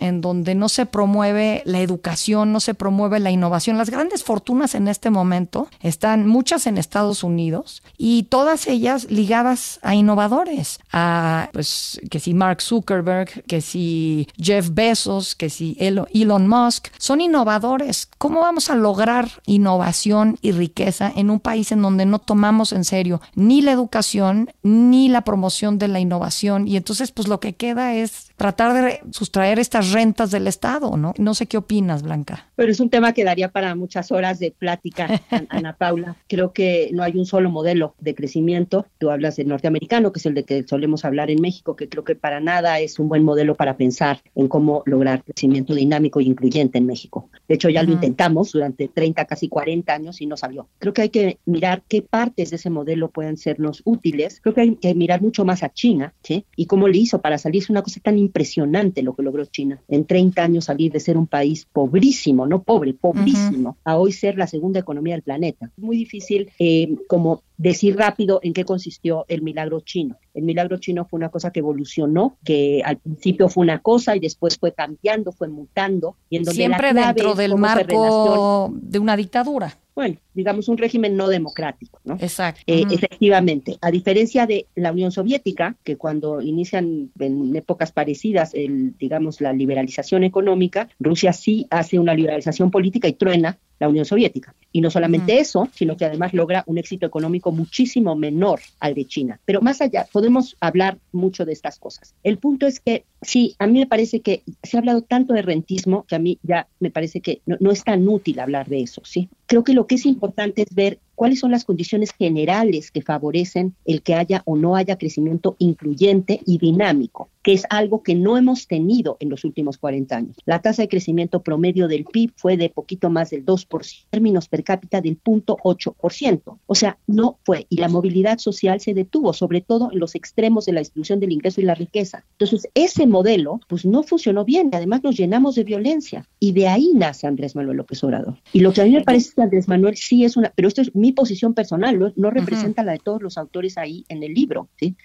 en 0.00 0.20
donde 0.20 0.54
no 0.54 0.68
se 0.68 0.77
promueve 0.86 1.62
la 1.64 1.80
educación, 1.80 2.52
no 2.52 2.60
se 2.60 2.74
promueve 2.74 3.20
la 3.20 3.30
innovación. 3.30 3.78
Las 3.78 3.90
grandes 3.90 4.24
fortunas 4.24 4.74
en 4.74 4.88
este 4.88 5.10
momento 5.10 5.68
están 5.80 6.26
muchas 6.26 6.66
en 6.66 6.78
Estados 6.78 7.22
Unidos 7.22 7.82
y 7.96 8.24
todas 8.24 8.66
ellas 8.66 9.10
ligadas 9.10 9.78
a 9.82 9.94
innovadores, 9.94 10.80
a 10.92 11.50
pues 11.52 12.00
que 12.10 12.20
si 12.20 12.34
Mark 12.34 12.62
Zuckerberg, 12.62 13.44
que 13.44 13.60
si 13.60 14.28
Jeff 14.36 14.70
Bezos, 14.72 15.34
que 15.34 15.50
si 15.50 15.76
Elon 15.78 16.48
Musk, 16.48 16.88
son 16.98 17.20
innovadores. 17.20 18.08
¿Cómo 18.18 18.40
vamos 18.40 18.70
a 18.70 18.74
lograr 18.74 19.28
innovación 19.46 20.38
y 20.42 20.52
riqueza 20.52 21.12
en 21.14 21.30
un 21.30 21.40
país 21.40 21.72
en 21.72 21.82
donde 21.82 22.06
no 22.06 22.18
tomamos 22.18 22.72
en 22.72 22.84
serio 22.84 23.20
ni 23.34 23.62
la 23.62 23.72
educación 23.72 24.50
ni 24.62 25.08
la 25.08 25.22
promoción 25.22 25.78
de 25.78 25.88
la 25.88 26.00
innovación? 26.00 26.66
Y 26.68 26.76
entonces 26.76 27.12
pues 27.12 27.28
lo 27.28 27.40
que 27.40 27.54
queda 27.54 27.94
es 27.94 28.27
tratar 28.38 28.72
de 28.72 29.00
sustraer 29.10 29.58
estas 29.58 29.90
rentas 29.92 30.30
del 30.30 30.46
Estado, 30.46 30.96
¿no? 30.96 31.12
No 31.18 31.34
sé 31.34 31.46
qué 31.46 31.58
opinas, 31.58 32.02
Blanca. 32.02 32.46
Pero 32.54 32.70
es 32.70 32.78
un 32.78 32.88
tema 32.88 33.12
que 33.12 33.24
daría 33.24 33.50
para 33.50 33.74
muchas 33.74 34.12
horas 34.12 34.38
de 34.38 34.52
plática, 34.52 35.20
Ana 35.50 35.74
Paula. 35.76 36.16
Creo 36.28 36.52
que 36.52 36.88
no 36.92 37.02
hay 37.02 37.16
un 37.16 37.26
solo 37.26 37.50
modelo 37.50 37.94
de 37.98 38.14
crecimiento. 38.14 38.86
Tú 38.98 39.10
hablas 39.10 39.36
del 39.36 39.48
norteamericano, 39.48 40.12
que 40.12 40.20
es 40.20 40.26
el 40.26 40.34
de 40.34 40.44
que 40.44 40.64
solemos 40.66 41.04
hablar 41.04 41.30
en 41.30 41.42
México, 41.42 41.74
que 41.74 41.88
creo 41.88 42.04
que 42.04 42.14
para 42.14 42.38
nada 42.38 42.78
es 42.78 43.00
un 43.00 43.08
buen 43.08 43.24
modelo 43.24 43.56
para 43.56 43.76
pensar 43.76 44.20
en 44.36 44.46
cómo 44.46 44.82
lograr 44.86 45.24
crecimiento 45.24 45.74
dinámico 45.74 46.20
e 46.20 46.24
incluyente 46.24 46.78
en 46.78 46.86
México. 46.86 47.27
De 47.48 47.54
hecho, 47.54 47.70
ya 47.70 47.82
lo 47.82 47.92
intentamos 47.92 48.52
durante 48.52 48.88
30, 48.88 49.24
casi 49.24 49.48
40 49.48 49.92
años 49.92 50.20
y 50.20 50.26
no 50.26 50.36
salió. 50.36 50.68
Creo 50.78 50.92
que 50.92 51.02
hay 51.02 51.08
que 51.08 51.38
mirar 51.46 51.82
qué 51.88 52.02
partes 52.02 52.50
de 52.50 52.56
ese 52.56 52.68
modelo 52.68 53.10
pueden 53.10 53.38
sernos 53.38 53.82
útiles. 53.84 54.40
Creo 54.42 54.54
que 54.54 54.60
hay 54.60 54.74
que 54.76 54.94
mirar 54.94 55.22
mucho 55.22 55.44
más 55.44 55.62
a 55.62 55.72
China, 55.72 56.12
¿sí? 56.22 56.44
Y 56.56 56.66
cómo 56.66 56.88
le 56.88 56.98
hizo 56.98 57.20
para 57.20 57.38
salir. 57.38 57.62
Es 57.62 57.70
una 57.70 57.82
cosa 57.82 58.00
tan 58.00 58.18
impresionante 58.18 59.02
lo 59.02 59.14
que 59.14 59.22
logró 59.22 59.46
China. 59.46 59.80
En 59.88 60.04
30 60.04 60.42
años 60.42 60.66
salir 60.66 60.92
de 60.92 61.00
ser 61.00 61.16
un 61.16 61.26
país 61.26 61.66
pobrísimo, 61.72 62.46
no 62.46 62.62
pobre, 62.62 62.92
pobrísimo, 62.92 63.78
a 63.84 63.96
hoy 63.96 64.12
ser 64.12 64.36
la 64.36 64.46
segunda 64.46 64.80
economía 64.80 65.14
del 65.14 65.22
planeta. 65.22 65.70
Es 65.76 65.82
muy 65.82 65.96
difícil 65.96 66.50
eh, 66.58 66.96
como 67.08 67.42
decir 67.58 67.96
rápido 67.96 68.40
en 68.42 68.54
qué 68.54 68.64
consistió 68.64 69.26
el 69.28 69.42
milagro 69.42 69.80
chino. 69.80 70.16
El 70.32 70.44
milagro 70.44 70.78
chino 70.78 71.04
fue 71.04 71.18
una 71.18 71.28
cosa 71.28 71.50
que 71.50 71.58
evolucionó, 71.60 72.38
que 72.44 72.80
al 72.84 72.96
principio 72.96 73.48
fue 73.48 73.62
una 73.62 73.80
cosa 73.80 74.16
y 74.16 74.20
después 74.20 74.56
fue 74.56 74.72
cambiando, 74.72 75.32
fue 75.32 75.48
mutando. 75.48 76.16
Y 76.30 76.36
en 76.36 76.44
donde 76.44 76.56
Siempre 76.56 76.94
dentro 76.94 77.34
del 77.34 77.56
marco 77.56 78.70
de 78.72 78.98
una 78.98 79.16
dictadura 79.16 79.76
bueno, 79.98 80.14
digamos 80.32 80.68
un 80.68 80.78
régimen 80.78 81.16
no 81.16 81.26
democrático, 81.26 82.00
¿no? 82.04 82.14
Exacto. 82.20 82.60
Eh, 82.68 82.84
efectivamente, 82.88 83.78
a 83.80 83.90
diferencia 83.90 84.46
de 84.46 84.68
la 84.76 84.92
Unión 84.92 85.10
Soviética, 85.10 85.74
que 85.82 85.96
cuando 85.96 86.40
inician 86.40 87.10
en 87.18 87.56
épocas 87.56 87.90
parecidas, 87.90 88.54
el, 88.54 88.96
digamos, 88.96 89.40
la 89.40 89.52
liberalización 89.52 90.22
económica, 90.22 90.88
Rusia 91.00 91.32
sí 91.32 91.66
hace 91.70 91.98
una 91.98 92.14
liberalización 92.14 92.70
política 92.70 93.08
y 93.08 93.14
truena 93.14 93.58
la 93.80 93.88
Unión 93.88 94.04
Soviética. 94.04 94.54
Y 94.72 94.80
no 94.80 94.90
solamente 94.90 95.38
eso, 95.38 95.68
sino 95.74 95.96
que 95.96 96.04
además 96.04 96.34
logra 96.34 96.64
un 96.66 96.78
éxito 96.78 97.06
económico 97.06 97.52
muchísimo 97.52 98.14
menor 98.16 98.60
al 98.80 98.94
de 98.94 99.04
China. 99.06 99.40
Pero 99.44 99.60
más 99.60 99.80
allá, 99.80 100.06
podemos 100.12 100.56
hablar 100.60 100.98
mucho 101.12 101.44
de 101.44 101.52
estas 101.52 101.78
cosas. 101.78 102.14
El 102.22 102.38
punto 102.38 102.66
es 102.66 102.80
que 102.80 103.04
sí, 103.22 103.54
a 103.58 103.66
mí 103.66 103.78
me 103.78 103.86
parece 103.86 104.20
que 104.20 104.42
se 104.62 104.76
ha 104.76 104.80
hablado 104.80 105.02
tanto 105.02 105.34
de 105.34 105.42
rentismo 105.42 106.04
que 106.06 106.16
a 106.16 106.18
mí 106.18 106.38
ya 106.42 106.68
me 106.80 106.90
parece 106.90 107.20
que 107.20 107.40
no, 107.46 107.56
no 107.60 107.70
es 107.70 107.84
tan 107.84 108.06
útil 108.08 108.40
hablar 108.40 108.68
de 108.68 108.82
eso, 108.82 109.02
¿sí? 109.04 109.28
Creo 109.46 109.64
que 109.64 109.72
lo 109.72 109.86
que 109.86 109.94
es 109.94 110.04
importante 110.04 110.62
es 110.62 110.74
ver 110.74 110.98
cuáles 111.18 111.40
son 111.40 111.50
las 111.50 111.64
condiciones 111.64 112.12
generales 112.12 112.92
que 112.92 113.02
favorecen 113.02 113.74
el 113.84 114.02
que 114.02 114.14
haya 114.14 114.42
o 114.44 114.56
no 114.56 114.76
haya 114.76 114.98
crecimiento 114.98 115.56
incluyente 115.58 116.40
y 116.46 116.58
dinámico, 116.58 117.28
que 117.42 117.54
es 117.54 117.64
algo 117.70 118.04
que 118.04 118.14
no 118.14 118.36
hemos 118.36 118.68
tenido 118.68 119.16
en 119.18 119.30
los 119.30 119.44
últimos 119.44 119.78
40 119.78 120.16
años. 120.16 120.36
La 120.44 120.62
tasa 120.62 120.82
de 120.82 120.88
crecimiento 120.88 121.42
promedio 121.42 121.88
del 121.88 122.04
PIB 122.04 122.32
fue 122.36 122.56
de 122.56 122.68
poquito 122.68 123.10
más 123.10 123.30
del 123.30 123.44
2%, 123.44 124.06
términos 124.10 124.48
per 124.58 124.64
cápita 124.64 125.00
del 125.00 125.20
0.8%. 125.22 126.58
O 126.66 126.74
sea, 126.74 126.98
no 127.06 127.38
fue. 127.44 127.66
Y 127.68 127.76
la 127.76 127.88
movilidad 127.88 128.38
social 128.38 128.80
se 128.80 128.94
detuvo, 128.94 129.32
sobre 129.32 129.60
todo 129.60 129.90
en 129.92 130.00
los 130.00 130.14
extremos 130.14 130.66
de 130.66 130.72
la 130.72 130.80
distribución 130.80 131.20
del 131.20 131.32
ingreso 131.32 131.60
y 131.60 131.64
la 131.64 131.74
riqueza. 131.74 132.24
Entonces, 132.32 132.68
ese 132.74 133.06
modelo, 133.06 133.60
pues 133.68 133.84
no 133.84 134.02
funcionó 134.02 134.44
bien. 134.44 134.70
Además, 134.72 135.02
nos 135.02 135.16
llenamos 135.16 135.54
de 135.54 135.64
violencia. 135.64 136.26
Y 136.40 136.52
de 136.52 136.68
ahí 136.68 136.92
nace 136.94 137.26
Andrés 137.26 137.54
Manuel 137.54 137.76
López 137.76 138.02
Obrador. 138.04 138.38
Y 138.52 138.60
lo 138.60 138.72
que 138.72 138.80
a 138.80 138.84
mí 138.84 138.90
me 138.90 139.02
parece 139.02 139.32
que 139.34 139.42
Andrés 139.42 139.68
Manuel 139.68 139.96
sí 139.96 140.24
es 140.24 140.36
una, 140.36 140.52
pero 140.54 140.68
esto 140.68 140.82
es 140.82 140.94
mi 140.94 141.12
posición 141.12 141.54
personal, 141.54 142.12
no, 142.16 142.30
representa 142.30 142.82
la 142.82 142.92
de 142.92 142.98
todos 142.98 143.22
los 143.22 143.38
autores 143.38 143.78
ahí 143.78 144.04
en 144.08 144.22
el 144.22 144.34
libro, 144.34 144.68
¿sí? 144.76 144.96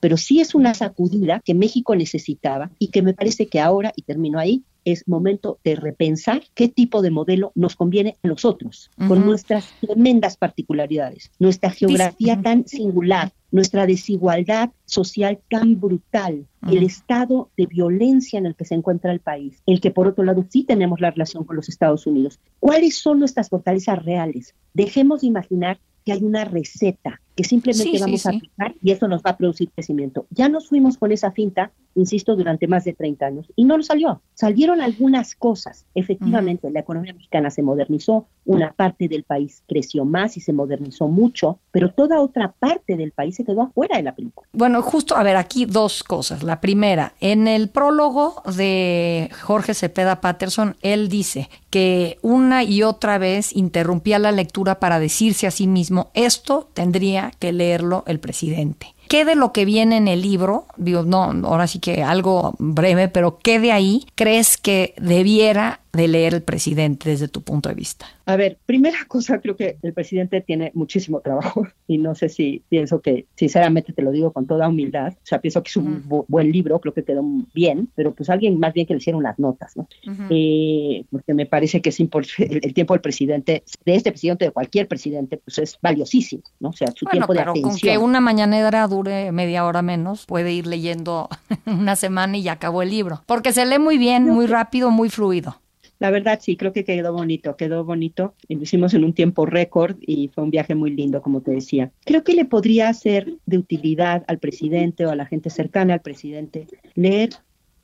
Pero 0.00 0.16
sí 0.16 0.40
es 0.40 0.54
una 0.54 0.74
sacudida 0.74 1.40
que 1.44 1.54
México 1.54 1.94
necesitaba 1.96 2.70
y 2.78 2.88
que 2.88 3.02
me 3.02 3.14
parece 3.14 3.46
que 3.46 3.60
ahora, 3.60 3.92
y 3.96 4.02
termino 4.02 4.38
ahí, 4.38 4.62
es 4.84 5.06
momento 5.06 5.58
de 5.64 5.76
repensar 5.76 6.42
qué 6.54 6.68
tipo 6.68 7.02
de 7.02 7.10
modelo 7.10 7.52
nos 7.54 7.76
conviene 7.76 8.16
a 8.22 8.28
nosotros, 8.28 8.90
con 9.08 9.24
nuestras 9.24 9.72
tremendas 9.80 10.36
particularidades, 10.36 11.30
nuestra 11.38 11.70
geografía 11.70 12.40
tan 12.42 12.66
singular, 12.66 13.32
nuestra 13.50 13.86
desigualdad 13.86 14.70
social 14.84 15.38
tan 15.48 15.80
brutal, 15.80 16.46
el 16.70 16.82
estado 16.82 17.50
de 17.56 17.66
violencia 17.66 18.38
en 18.38 18.46
el 18.46 18.54
que 18.54 18.64
se 18.64 18.74
encuentra 18.74 19.12
el 19.12 19.20
país, 19.20 19.62
el 19.66 19.80
que 19.80 19.90
por 19.90 20.08
otro 20.08 20.24
lado 20.24 20.44
sí 20.48 20.64
tenemos 20.64 21.00
la 21.00 21.10
relación 21.10 21.44
con 21.44 21.56
los 21.56 21.68
Estados 21.68 22.06
Unidos. 22.06 22.40
¿Cuáles 22.60 22.98
son 22.98 23.18
nuestras 23.18 23.48
fortalezas 23.48 24.04
reales? 24.04 24.54
Dejemos 24.74 25.20
de 25.20 25.28
imaginar 25.28 25.78
que 26.04 26.12
hay 26.12 26.22
una 26.22 26.44
receta 26.44 27.21
que 27.34 27.44
simplemente 27.44 27.98
vamos 27.98 28.26
a 28.26 28.30
aplicar 28.30 28.74
y 28.82 28.90
eso 28.90 29.08
nos 29.08 29.22
va 29.22 29.30
a 29.30 29.36
producir 29.36 29.70
crecimiento. 29.70 30.26
Ya 30.30 30.48
nos 30.48 30.68
fuimos 30.68 30.98
con 30.98 31.12
esa 31.12 31.30
finta, 31.32 31.72
insisto, 31.94 32.36
durante 32.36 32.66
más 32.66 32.84
de 32.84 32.92
30 32.92 33.26
años 33.26 33.46
y 33.56 33.64
no 33.64 33.76
nos 33.76 33.86
salió. 33.86 34.20
Salieron 34.34 34.80
algunas 34.80 35.34
cosas. 35.34 35.86
Efectivamente, 35.94 36.70
la 36.70 36.80
economía 36.80 37.14
mexicana 37.14 37.50
se 37.50 37.62
modernizó, 37.62 38.26
una 38.44 38.72
parte 38.72 39.08
del 39.08 39.24
país 39.24 39.62
creció 39.68 40.04
más 40.04 40.36
y 40.36 40.40
se 40.40 40.52
modernizó 40.52 41.08
mucho, 41.08 41.58
pero 41.70 41.92
toda 41.92 42.20
otra 42.20 42.52
parte 42.52 42.96
del 42.96 43.12
país 43.12 43.36
se 43.36 43.44
quedó 43.44 43.62
afuera 43.62 43.96
de 43.96 44.02
la 44.02 44.14
película. 44.14 44.48
Bueno, 44.52 44.82
justo, 44.82 45.16
a 45.16 45.22
ver, 45.22 45.36
aquí 45.36 45.64
dos 45.64 46.02
cosas. 46.02 46.42
La 46.42 46.60
primera, 46.60 47.14
en 47.20 47.46
el 47.48 47.68
prólogo 47.68 48.42
de 48.56 49.30
Jorge 49.42 49.74
Cepeda 49.74 50.20
Patterson, 50.20 50.76
él 50.82 51.08
dice 51.08 51.48
que 51.70 52.18
una 52.22 52.64
y 52.64 52.82
otra 52.82 53.18
vez 53.18 53.54
interrumpía 53.54 54.18
la 54.18 54.32
lectura 54.32 54.80
para 54.80 54.98
decirse 54.98 55.46
a 55.46 55.50
sí 55.50 55.66
mismo, 55.66 56.10
esto 56.14 56.68
tendría 56.74 57.31
que 57.38 57.52
leerlo 57.52 58.04
el 58.06 58.20
presidente. 58.20 58.94
¿Qué 59.08 59.24
de 59.24 59.34
lo 59.34 59.52
que 59.52 59.64
viene 59.64 59.98
en 59.98 60.08
el 60.08 60.22
libro, 60.22 60.66
digo, 60.76 61.02
no, 61.02 61.24
ahora 61.46 61.66
sí 61.66 61.80
que 61.80 62.02
algo 62.02 62.54
breve, 62.58 63.08
pero 63.08 63.38
qué 63.38 63.60
de 63.60 63.72
ahí 63.72 64.06
crees 64.14 64.56
que 64.56 64.94
debiera 64.96 65.81
de 65.92 66.08
leer 66.08 66.34
el 66.34 66.42
presidente 66.42 67.10
desde 67.10 67.28
tu 67.28 67.42
punto 67.42 67.68
de 67.68 67.74
vista? 67.74 68.06
A 68.24 68.36
ver, 68.36 68.58
primera 68.64 69.04
cosa, 69.08 69.40
creo 69.40 69.56
que 69.56 69.76
el 69.82 69.92
presidente 69.92 70.40
tiene 70.40 70.70
muchísimo 70.74 71.20
trabajo 71.20 71.66
y 71.86 71.98
no 71.98 72.14
sé 72.14 72.28
si 72.28 72.62
pienso 72.68 73.00
que, 73.00 73.26
sinceramente 73.34 73.92
te 73.92 74.02
lo 74.02 74.10
digo 74.10 74.32
con 74.32 74.46
toda 74.46 74.68
humildad, 74.68 75.12
o 75.12 75.26
sea, 75.26 75.40
pienso 75.40 75.62
que 75.62 75.68
es 75.68 75.76
un 75.76 76.04
buen 76.06 76.50
libro, 76.50 76.80
creo 76.80 76.94
que 76.94 77.04
quedó 77.04 77.22
bien, 77.54 77.88
pero 77.94 78.14
pues 78.14 78.30
alguien 78.30 78.58
más 78.58 78.72
bien 78.72 78.86
que 78.86 78.94
le 78.94 78.98
hicieron 78.98 79.20
unas 79.20 79.38
notas, 79.38 79.76
¿no? 79.76 79.86
Eh, 80.30 81.04
porque 81.10 81.34
me 81.34 81.46
parece 81.46 81.82
que 81.82 81.90
es 81.90 82.00
importante, 82.00 82.60
el, 82.62 82.74
tiempo 82.74 82.94
del 82.94 83.00
presidente, 83.00 83.62
de 83.84 83.94
este 83.94 84.12
presidente, 84.12 84.46
de 84.46 84.50
cualquier 84.50 84.88
presidente, 84.88 85.36
pues 85.36 85.58
es 85.58 85.78
valiosísimo, 85.82 86.42
¿no? 86.60 86.70
O 86.70 86.72
sea, 86.72 86.88
su 86.94 87.04
tiempo 87.06 87.32
de 87.32 87.40
pero 87.40 87.54
con 87.54 87.76
que 87.76 87.98
una 87.98 88.20
mañanera 88.20 88.86
dure 88.86 89.32
media 89.32 89.66
hora 89.66 89.82
menos, 89.82 90.26
puede 90.26 90.52
ir 90.52 90.66
leyendo 90.66 91.28
una 91.66 91.96
semana 91.96 92.36
y 92.38 92.42
ya 92.42 92.52
acabó 92.52 92.82
el 92.82 92.90
libro, 92.90 93.22
porque 93.26 93.52
se 93.52 93.66
lee 93.66 93.78
muy 93.78 93.98
bien, 93.98 94.24
muy 94.24 94.46
rápido, 94.46 94.90
muy 94.90 95.10
fluido. 95.10 95.61
La 96.02 96.10
verdad 96.10 96.40
sí, 96.42 96.56
creo 96.56 96.72
que 96.72 96.82
quedó 96.82 97.12
bonito, 97.12 97.56
quedó 97.56 97.84
bonito. 97.84 98.34
lo 98.48 98.60
hicimos 98.60 98.92
en 98.92 99.04
un 99.04 99.12
tiempo 99.12 99.46
récord 99.46 99.98
y 100.00 100.26
fue 100.34 100.42
un 100.42 100.50
viaje 100.50 100.74
muy 100.74 100.90
lindo, 100.90 101.22
como 101.22 101.42
te 101.42 101.52
decía. 101.52 101.92
Creo 102.04 102.24
que 102.24 102.34
le 102.34 102.44
podría 102.44 102.92
ser 102.92 103.34
de 103.46 103.58
utilidad 103.58 104.24
al 104.26 104.40
presidente 104.40 105.06
o 105.06 105.10
a 105.10 105.14
la 105.14 105.26
gente 105.26 105.48
cercana 105.48 105.94
al 105.94 106.00
presidente 106.00 106.66
leer 106.96 107.30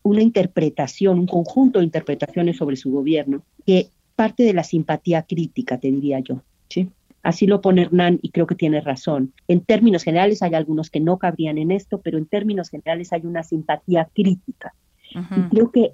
una 0.03 0.21
interpretación, 0.21 1.21
un 1.21 1.29
conjunto 1.29 1.79
de 1.79 1.85
interpretaciones 1.85 2.57
sobre 2.57 2.75
su 2.75 2.91
gobierno 2.91 3.45
que 3.65 3.87
parte 4.17 4.43
de 4.43 4.53
la 4.53 4.65
simpatía 4.65 5.23
crítica, 5.23 5.79
te 5.79 5.89
diría 5.89 6.19
yo. 6.19 6.43
¿sí? 6.69 6.89
Así 7.23 7.47
lo 7.47 7.61
pone 7.61 7.83
Hernán 7.83 8.19
y 8.21 8.31
creo 8.31 8.49
que 8.49 8.57
tiene 8.57 8.81
razón. 8.81 9.33
En 9.47 9.61
términos 9.61 10.03
generales 10.03 10.43
hay 10.43 10.55
algunos 10.55 10.91
que 10.91 10.99
no 10.99 11.19
cabrían 11.19 11.57
en 11.57 11.71
esto, 11.71 12.01
pero 12.01 12.19
en 12.19 12.27
términos 12.27 12.69
generales 12.69 13.13
hay 13.13 13.21
una 13.23 13.45
simpatía 13.45 14.09
crítica. 14.13 14.75
Y 15.15 15.49
creo 15.51 15.71
que 15.71 15.93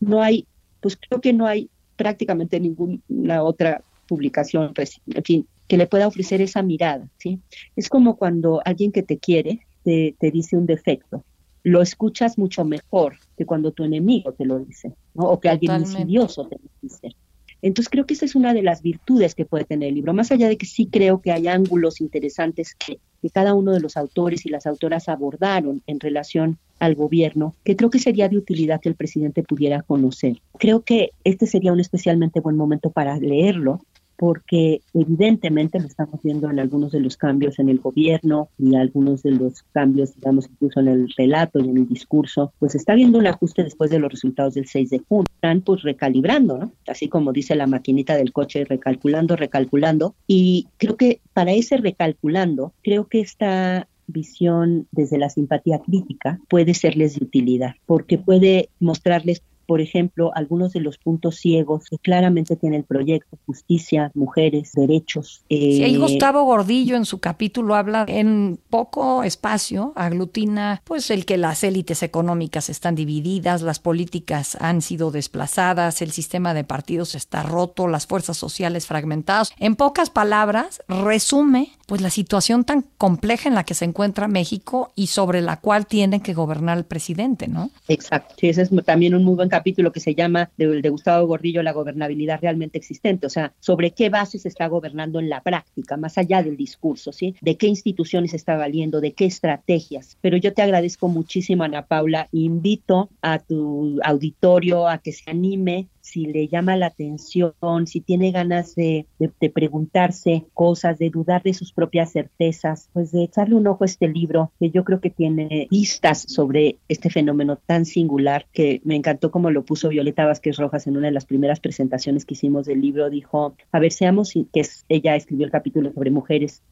no 0.00 0.22
hay 0.22 0.46
pues 0.80 0.96
creo 0.96 1.20
que 1.20 1.32
no 1.32 1.46
hay 1.46 1.68
prácticamente 1.96 2.60
ninguna 2.60 3.42
otra 3.42 3.82
publicación, 4.06 4.72
en 5.06 5.24
fin, 5.24 5.46
que 5.66 5.76
le 5.76 5.86
pueda 5.86 6.06
ofrecer 6.06 6.40
esa 6.40 6.62
mirada, 6.62 7.08
¿sí? 7.18 7.40
Es 7.74 7.88
como 7.88 8.16
cuando 8.16 8.60
alguien 8.64 8.92
que 8.92 9.02
te 9.02 9.18
quiere 9.18 9.60
te, 9.82 10.14
dice 10.32 10.56
un 10.56 10.66
defecto, 10.66 11.24
lo 11.62 11.80
escuchas 11.80 12.38
mucho 12.38 12.64
mejor 12.64 13.18
que 13.36 13.46
cuando 13.46 13.72
tu 13.72 13.84
enemigo 13.84 14.32
te 14.32 14.44
lo 14.44 14.58
dice, 14.58 14.92
¿no? 15.14 15.24
O 15.24 15.40
que 15.40 15.48
alguien 15.48 15.80
insidioso 15.80 16.46
te 16.46 16.56
lo 16.56 16.70
dice. 16.82 17.14
Entonces 17.62 17.88
creo 17.88 18.04
que 18.04 18.14
esa 18.14 18.24
es 18.24 18.34
una 18.34 18.52
de 18.52 18.62
las 18.62 18.82
virtudes 18.82 19.34
que 19.34 19.44
puede 19.44 19.64
tener 19.64 19.88
el 19.88 19.94
libro, 19.94 20.12
más 20.12 20.30
allá 20.30 20.48
de 20.48 20.56
que 20.56 20.66
sí 20.66 20.86
creo 20.86 21.20
que 21.20 21.32
hay 21.32 21.48
ángulos 21.48 22.00
interesantes 22.00 22.74
que, 22.74 22.98
que 23.22 23.30
cada 23.30 23.54
uno 23.54 23.72
de 23.72 23.80
los 23.80 23.96
autores 23.96 24.44
y 24.44 24.50
las 24.50 24.66
autoras 24.66 25.08
abordaron 25.08 25.82
en 25.86 26.00
relación 26.00 26.58
al 26.78 26.94
gobierno, 26.94 27.54
que 27.64 27.76
creo 27.76 27.90
que 27.90 27.98
sería 27.98 28.28
de 28.28 28.38
utilidad 28.38 28.80
que 28.80 28.88
el 28.88 28.94
presidente 28.94 29.42
pudiera 29.42 29.82
conocer. 29.82 30.40
Creo 30.58 30.82
que 30.82 31.10
este 31.24 31.46
sería 31.46 31.72
un 31.72 31.80
especialmente 31.80 32.40
buen 32.40 32.56
momento 32.56 32.90
para 32.90 33.16
leerlo, 33.18 33.80
porque 34.16 34.80
evidentemente 34.94 35.78
lo 35.78 35.86
estamos 35.86 36.20
viendo 36.22 36.50
en 36.50 36.58
algunos 36.58 36.92
de 36.92 37.00
los 37.00 37.16
cambios 37.16 37.58
en 37.58 37.68
el 37.68 37.78
gobierno 37.78 38.48
y 38.58 38.74
algunos 38.74 39.22
de 39.22 39.32
los 39.32 39.62
cambios, 39.72 40.14
digamos, 40.14 40.48
incluso 40.50 40.80
en 40.80 40.88
el 40.88 41.12
relato 41.16 41.58
y 41.60 41.68
en 41.68 41.76
el 41.76 41.88
discurso, 41.88 42.52
pues 42.58 42.74
está 42.74 42.94
viendo 42.94 43.18
un 43.18 43.26
ajuste 43.26 43.62
después 43.62 43.90
de 43.90 43.98
los 43.98 44.10
resultados 44.10 44.54
del 44.54 44.66
6 44.66 44.90
de 44.90 44.98
junio. 45.06 45.26
Están 45.34 45.60
pues 45.60 45.82
recalibrando, 45.82 46.58
¿no? 46.58 46.72
Así 46.86 47.08
como 47.08 47.32
dice 47.32 47.54
la 47.54 47.66
maquinita 47.66 48.16
del 48.16 48.32
coche, 48.32 48.64
recalculando, 48.64 49.36
recalculando. 49.36 50.14
Y 50.26 50.68
creo 50.78 50.96
que 50.96 51.20
para 51.32 51.52
ese 51.52 51.76
recalculando, 51.76 52.72
creo 52.82 53.06
que 53.06 53.20
esta 53.20 53.86
visión 54.06 54.86
desde 54.92 55.18
la 55.18 55.30
simpatía 55.30 55.80
crítica 55.80 56.38
puede 56.48 56.74
serles 56.74 57.18
de 57.18 57.24
utilidad, 57.24 57.74
porque 57.86 58.18
puede 58.18 58.70
mostrarles 58.80 59.42
por 59.66 59.80
ejemplo, 59.80 60.30
algunos 60.34 60.72
de 60.72 60.80
los 60.80 60.98
puntos 60.98 61.36
ciegos 61.36 61.84
que 61.90 61.98
claramente 61.98 62.56
tiene 62.56 62.76
el 62.76 62.84
proyecto, 62.84 63.38
justicia, 63.46 64.10
mujeres, 64.14 64.72
derechos. 64.72 65.44
sí, 65.48 65.82
ahí 65.82 65.94
eh, 65.94 65.98
Gustavo 65.98 66.44
Gordillo 66.44 66.96
en 66.96 67.04
su 67.04 67.18
capítulo 67.18 67.74
habla 67.74 68.04
en 68.08 68.58
poco 68.70 69.22
espacio, 69.22 69.92
aglutina 69.96 70.82
pues 70.84 71.10
el 71.10 71.24
que 71.24 71.36
las 71.36 71.64
élites 71.64 72.02
económicas 72.02 72.70
están 72.70 72.94
divididas, 72.94 73.62
las 73.62 73.78
políticas 73.78 74.56
han 74.60 74.82
sido 74.82 75.10
desplazadas, 75.10 76.02
el 76.02 76.10
sistema 76.10 76.54
de 76.54 76.64
partidos 76.64 77.14
está 77.14 77.42
roto, 77.42 77.88
las 77.88 78.06
fuerzas 78.06 78.36
sociales 78.36 78.86
fragmentadas. 78.86 79.52
En 79.58 79.76
pocas 79.76 80.10
palabras, 80.10 80.80
resume 80.88 81.70
pues 81.86 82.00
la 82.00 82.10
situación 82.10 82.64
tan 82.64 82.84
compleja 82.98 83.48
en 83.48 83.54
la 83.54 83.64
que 83.64 83.74
se 83.74 83.84
encuentra 83.84 84.28
México 84.28 84.92
y 84.96 85.06
sobre 85.06 85.40
la 85.40 85.60
cual 85.60 85.86
tiene 85.86 86.20
que 86.20 86.34
gobernar 86.34 86.78
el 86.78 86.84
presidente, 86.84 87.46
¿no? 87.46 87.70
Exacto, 87.88 88.34
sí, 88.38 88.48
ese 88.48 88.62
es 88.62 88.70
también 88.84 89.14
un 89.14 89.24
muy 89.24 89.36
buen 89.36 89.48
capítulo 89.56 89.90
que 89.90 90.00
se 90.00 90.14
llama 90.14 90.50
de, 90.58 90.82
de 90.82 90.88
Gustavo 90.90 91.26
Gordillo, 91.26 91.62
La 91.62 91.72
gobernabilidad 91.72 92.40
realmente 92.42 92.76
existente, 92.76 93.26
o 93.26 93.30
sea, 93.30 93.54
sobre 93.58 93.92
qué 93.92 94.10
bases 94.10 94.42
se 94.42 94.48
está 94.48 94.66
gobernando 94.66 95.18
en 95.18 95.30
la 95.30 95.42
práctica, 95.42 95.96
más 95.96 96.18
allá 96.18 96.42
del 96.42 96.58
discurso, 96.58 97.10
¿sí? 97.10 97.34
De 97.40 97.56
qué 97.56 97.66
instituciones 97.66 98.34
está 98.34 98.54
valiendo, 98.56 99.00
de 99.00 99.12
qué 99.12 99.24
estrategias. 99.24 100.18
Pero 100.20 100.36
yo 100.36 100.52
te 100.52 100.60
agradezco 100.60 101.08
muchísimo, 101.08 101.64
Ana 101.64 101.86
Paula, 101.86 102.28
invito 102.32 103.08
a 103.22 103.38
tu 103.38 103.98
auditorio 104.02 104.88
a 104.88 104.98
que 104.98 105.12
se 105.12 105.30
anime 105.30 105.88
si 106.06 106.24
le 106.26 106.46
llama 106.46 106.76
la 106.76 106.86
atención, 106.86 107.52
si 107.86 108.00
tiene 108.00 108.30
ganas 108.30 108.76
de, 108.76 109.06
preguntarse 109.52 110.44
cosas, 110.54 110.98
de 110.98 111.10
dudar 111.10 111.42
de 111.42 111.52
sus 111.52 111.72
propias 111.72 112.12
certezas, 112.12 112.88
pues 112.92 113.10
de 113.10 113.24
echarle 113.24 113.56
un 113.56 113.66
ojo 113.66 113.82
a 113.82 113.86
este 113.86 114.06
libro 114.06 114.52
que 114.60 114.70
yo 114.70 114.84
creo 114.84 115.00
que 115.00 115.10
tiene 115.10 115.66
pistas 115.68 116.22
sobre 116.28 116.78
este 116.88 117.10
fenómeno 117.10 117.56
tan 117.56 117.84
singular 117.84 118.46
que 118.52 118.80
me 118.84 118.94
encantó 118.94 119.32
como 119.32 119.45
lo 119.50 119.64
puso 119.64 119.88
Violeta 119.88 120.24
Vázquez 120.24 120.56
Rojas 120.56 120.86
en 120.86 120.96
una 120.96 121.06
de 121.06 121.12
las 121.12 121.24
primeras 121.24 121.60
presentaciones 121.60 122.24
que 122.24 122.34
hicimos 122.34 122.66
del 122.66 122.80
libro. 122.80 123.10
Dijo, 123.10 123.54
a 123.72 123.78
ver, 123.78 123.92
seamos, 123.92 124.32
que 124.32 124.66
ella 124.88 125.16
escribió 125.16 125.46
el 125.46 125.52
capítulo 125.52 125.92
sobre 125.92 126.10
mujeres, 126.10 126.62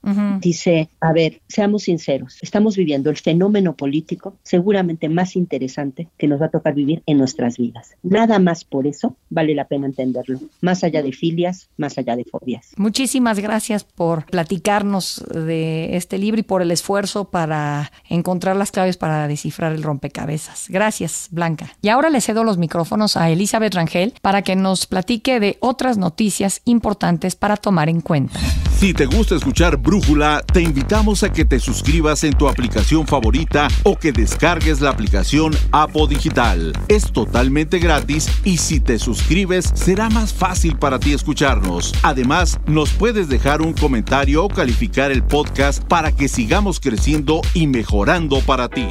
dice, 0.41 0.89
a 1.01 1.13
ver, 1.13 1.41
seamos 1.49 1.85
sinceros, 1.85 2.39
estamos 2.43 2.77
viviendo 2.77 3.11
el 3.11 3.17
fenómeno 3.17 3.75
político 3.75 4.37
seguramente 4.43 5.09
más 5.09 5.37
interesante 5.37 6.09
que 6.19 6.29
nos 6.29 6.41
va 6.41 6.47
a 6.47 6.51
tocar 6.51 6.75
vivir 6.75 7.03
en 7.07 7.19
nuestras 7.19 7.59
vidas. 7.59 7.97
Nada 8.03 8.39
más 8.39 8.65
por 8.65 8.87
eso 8.87 9.17
vale 9.31 9.55
la 9.55 9.67
pena 9.67 9.87
entenderlo, 9.87 10.41
más 10.61 10.85
allá 10.85 11.03
de 11.03 11.13
filias, 11.13 11.69
más 11.77 11.99
allá 11.99 12.17
de 12.17 12.25
fobias. 12.25 12.73
Muchísimas 12.77 13.41
gracias 13.41 13.85
por 13.85 14.27
platicarnos 14.27 15.25
de 15.33 15.97
este 15.97 16.19
libro 16.19 16.41
y 16.41 16.45
por 16.45 16.63
el 16.63 16.71
esfuerzo 16.71 17.31
para 17.31 17.91
encontrar 18.09 18.57
las 18.57 18.71
claves 18.71 18.97
para 18.97 19.29
descifrar 19.29 19.73
el 19.73 19.83
rompecabezas. 19.83 20.67
Gracias, 20.69 21.29
Blanca. 21.31 21.77
Y 21.83 21.89
ahora 21.89 22.11
le 22.11 22.21
cedo 22.21 22.45
los 22.45 22.59
micrófonos 22.65 23.19
a 23.19 23.29
Elizabeth 23.29 23.75
Rangel 23.75 24.15
para 24.23 24.41
que 24.41 24.57
nos 24.57 24.87
platique 24.87 25.39
de 25.39 25.59
otras 25.61 25.99
noticias 25.99 26.63
importantes 26.65 27.37
para 27.37 27.59
tomar 27.59 27.91
en 27.91 28.01
cuenta. 28.01 28.41
Si 28.79 28.93
te 28.93 29.07
gusta 29.07 29.35
escuchar 29.35 29.77
Brújula, 29.77 30.43
te 30.53 30.61
invitamos 30.61 31.23
a 31.23 31.33
que 31.33 31.45
te 31.45 31.61
suscribas 31.61 32.25
en 32.25 32.33
tu 32.33 32.49
aplicación 32.49 33.07
favorita 33.07 33.69
o 33.83 33.97
que 33.97 34.13
descargues 34.13 34.81
la 34.81 34.91
aplicación 34.91 35.53
Apo 35.73 36.07
Digital. 36.07 36.73
Es 36.89 37.13
totalmente 37.13 37.79
gratis 37.79 38.29
y 38.45 38.57
si 38.57 38.81
te 38.81 38.99
suscribes 38.99 39.71
será 39.75 40.09
más 40.11 40.33
fácil 40.33 40.77
para 40.77 40.99
ti 40.99 41.13
escucharnos. 41.13 41.95
Además, 42.03 42.59
nos 42.67 42.91
puedes 42.91 43.29
dejar 43.29 43.63
un 43.63 43.75
comentario 43.75 44.45
o 44.45 44.49
calificar 44.49 45.13
el 45.13 45.23
podcast 45.23 45.85
para 45.85 46.13
que 46.13 46.29
sigamos 46.29 46.81
creciendo 46.81 47.43
y 47.55 47.67
mejorando 47.67 48.41
para 48.41 48.69
ti. 48.69 48.87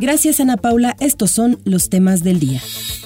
Gracias 0.00 0.40
Ana 0.40 0.56
Paula, 0.56 0.96
estos 0.98 1.30
son 1.30 1.58
los 1.64 1.90
temas 1.90 2.24
del 2.24 2.40
día. 2.40 2.62